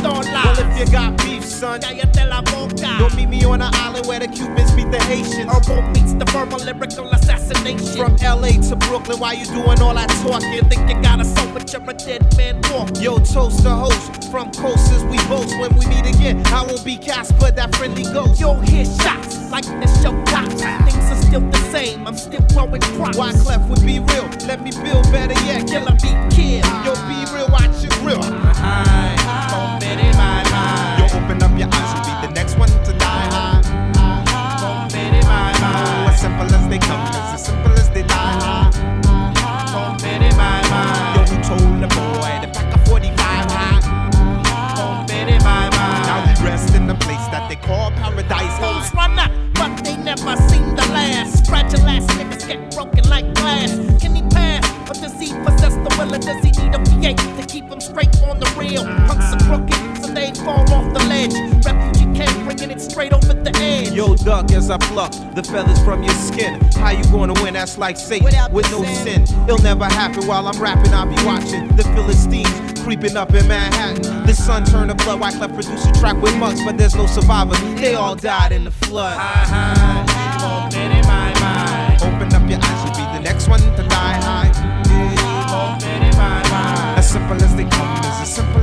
[0.06, 0.58] I say start live.
[0.58, 1.80] Well, if you got beef, son.
[1.82, 2.98] Cállate la boca.
[3.00, 5.52] Don't meet me on an island where the Cubans meet the Haitians.
[5.52, 7.98] Herbal meets the verbal lyrical assassination.
[7.98, 10.68] From LA to Brooklyn, why you doing all that talking?
[10.70, 12.90] Think you got a soul, but you're a dead man walk.
[13.00, 14.32] Yo, toast the host.
[14.32, 16.46] From coasters, we boast when we meet again.
[16.48, 18.40] I won't be Casper, that friendly ghost.
[18.40, 20.62] You'll hear shots like the show cops.
[20.90, 23.18] Things are still the same, I'm still growing crops.
[23.18, 24.28] Wyclef would be real?
[24.48, 25.68] Let me build better yet.
[25.68, 26.66] Killer be kid.
[26.84, 28.18] Yo, be real, watch it real.
[28.18, 29.23] Yo, open up
[31.64, 33.62] your eyes, you'll be the next one to die.
[36.10, 37.00] As simple as they come,
[37.34, 38.70] as simple as they die.
[41.16, 43.16] Yo, who told the boy to pack a 45
[43.52, 43.80] high?
[46.08, 48.94] Now we rest in the place that they call paradise.
[48.94, 49.16] Run
[49.54, 51.44] but they never seem to last.
[51.48, 53.72] Niggas get broken like glass.
[54.02, 54.64] Can he pass?
[55.00, 56.12] Does he the will?
[56.20, 58.86] Does he need a V8 to keep him straight on the real?
[59.08, 61.66] Punks are crooked, so they fall off the ledge.
[61.66, 63.92] Refugee camp bringing it straight over the edge.
[63.92, 66.60] Yo, duck, as I pluck the feathers from your skin.
[66.76, 67.54] How you gonna win?
[67.54, 69.24] That's like Satan with no sin.
[69.48, 70.94] It'll never happen while I'm rapping.
[70.94, 74.26] I'll be watching the Philistines creeping up in Manhattan.
[74.26, 75.22] The sun turned to blood.
[75.22, 77.56] Wyclef produced a track with mugs, but there's no survivor.
[77.76, 79.18] They all died in the flood.
[82.02, 84.52] Open up your eyes, you'll be the next one to die high.
[86.98, 88.63] As simple as they come, is as simple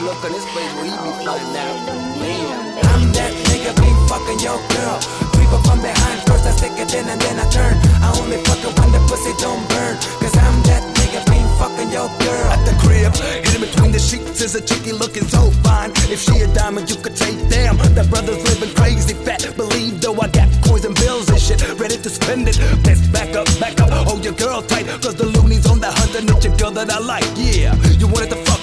[0.00, 1.76] I want to see look on his face when he be oh, finding out.
[2.16, 2.80] Man.
[2.88, 4.96] I'm that nigga be fucking your girl.
[5.36, 7.76] Creep up from behind first, I stick it in and then I turn.
[8.00, 10.00] I only fuck it when the pussy don't burn.
[10.24, 12.48] Cause I'm that nigga be fucking your girl.
[12.48, 13.12] At the crib,
[13.44, 15.92] hidden between the sheets is a chickie looking so fine.
[16.08, 19.44] If she a diamond, you could say, damn, that brother's living crazy fat.
[19.56, 22.56] Believe though I got coins and bills and shit, ready to spend it.
[22.84, 26.16] Best back up, back up, hold your girl tight, cause the loony's on the hunt
[26.16, 27.28] and it's your girl that I like.
[27.36, 28.59] Yeah, you wanted to fuck with the loony,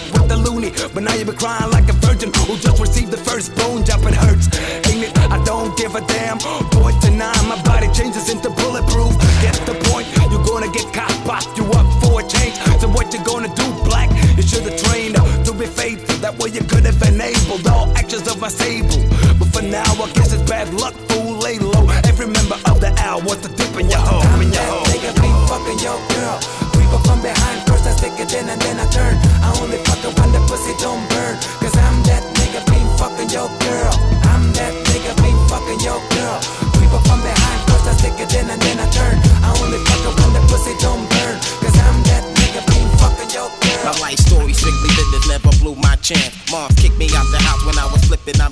[0.97, 4.01] but now you been crying like a virgin who just received the first bone jump.
[4.09, 4.49] It hurts,
[4.89, 5.13] ain't it?
[5.29, 6.39] I don't give a damn.
[6.73, 9.13] Boy, tonight my body changes into bulletproof.
[9.45, 12.57] Get the point, you're gonna get caught, pop you up for a change.
[12.81, 14.09] So what you gonna do, black?
[14.37, 15.13] You should've trained
[15.45, 16.17] to be faithful.
[16.17, 18.97] That way you could have enabled all actions of my sable.
[19.37, 20.95] But for now, I guess it's bad luck,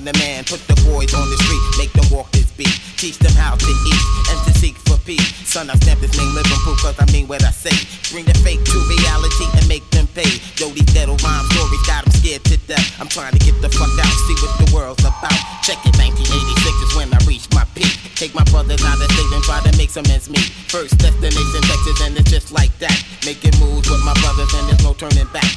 [0.06, 0.46] the man.
[0.46, 2.70] Put the boys on the street, make them walk this beat.
[2.96, 5.26] Teach them how to eat and to seek for peace.
[5.42, 7.74] Son, I snap this name living proof cause I mean what I say.
[8.14, 10.30] Bring the fake to reality and make them pay.
[10.62, 12.86] Yo, these ghetto rhyme stories got them scared to death.
[13.02, 15.34] I'm trying to get the fuck out, see what the world's about.
[15.66, 17.90] Check it, 1986 is when I reached my peak.
[18.14, 20.46] Take my brothers out of state and try to make some ends meet.
[20.70, 22.25] First destination Texas and it's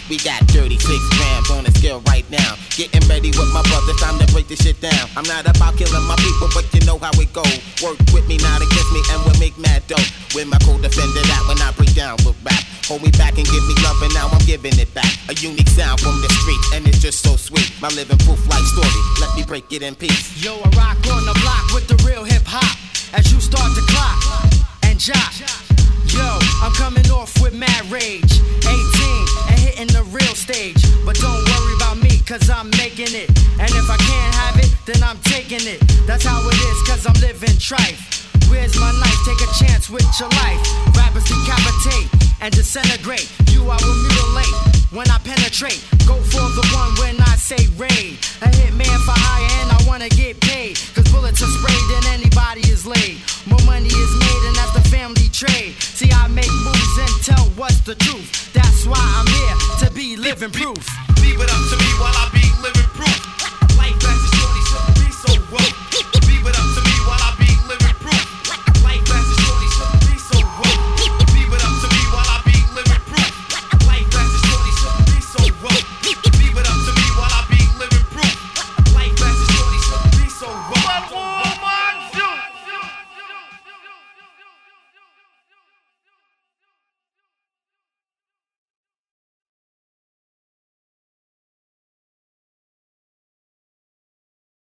[0.10, 2.57] We got 36 grams on the scale right now.
[2.73, 5.06] Getting ready with my brothers, time to break this shit down.
[5.14, 7.45] I'm not about killing my people, but you know how it go.
[7.86, 10.02] Work with me, not against me, and we'll make mad dough.
[10.34, 12.57] With my co-defender that when I break down with rap.
[12.90, 15.14] Hold me back and give me love, and now I'm giving it back.
[15.30, 17.69] A unique sound from the street, and it's just so sweet.
[17.77, 20.41] My living proof life story, let me break it in peace.
[20.41, 22.65] Yo, I rock on the block with the real hip hop.
[23.14, 24.18] As you start to clock
[24.90, 25.38] and jock.
[26.10, 26.26] Yo,
[26.65, 28.41] I'm coming off with mad rage.
[28.65, 28.98] 18
[29.80, 30.81] hitting the real stage.
[31.06, 33.30] But don't worry about me, cause I'm making it.
[33.60, 35.80] And if I can't have it, then I'm taking it.
[36.06, 38.27] That's how it is, cause I'm living trife.
[38.49, 39.19] Where's my knife?
[39.26, 40.60] Take a chance with your life.
[40.97, 42.10] Rappers decapitate
[42.41, 43.30] and disintegrate.
[43.51, 44.56] You I will mutilate
[44.91, 45.80] when I penetrate.
[46.07, 48.18] Go for the one when I say raid.
[48.41, 50.80] A hitman for hire and I wanna get paid.
[50.95, 53.22] Cause bullets are sprayed and anybody is laid.
[53.45, 55.77] More money is made and that's the family trade.
[55.80, 58.51] See, I make moves and tell what's the truth.
[58.53, 59.59] That's why I'm here
[60.30, 60.77] living proof.
[61.23, 62.39] Leave it up to me while I be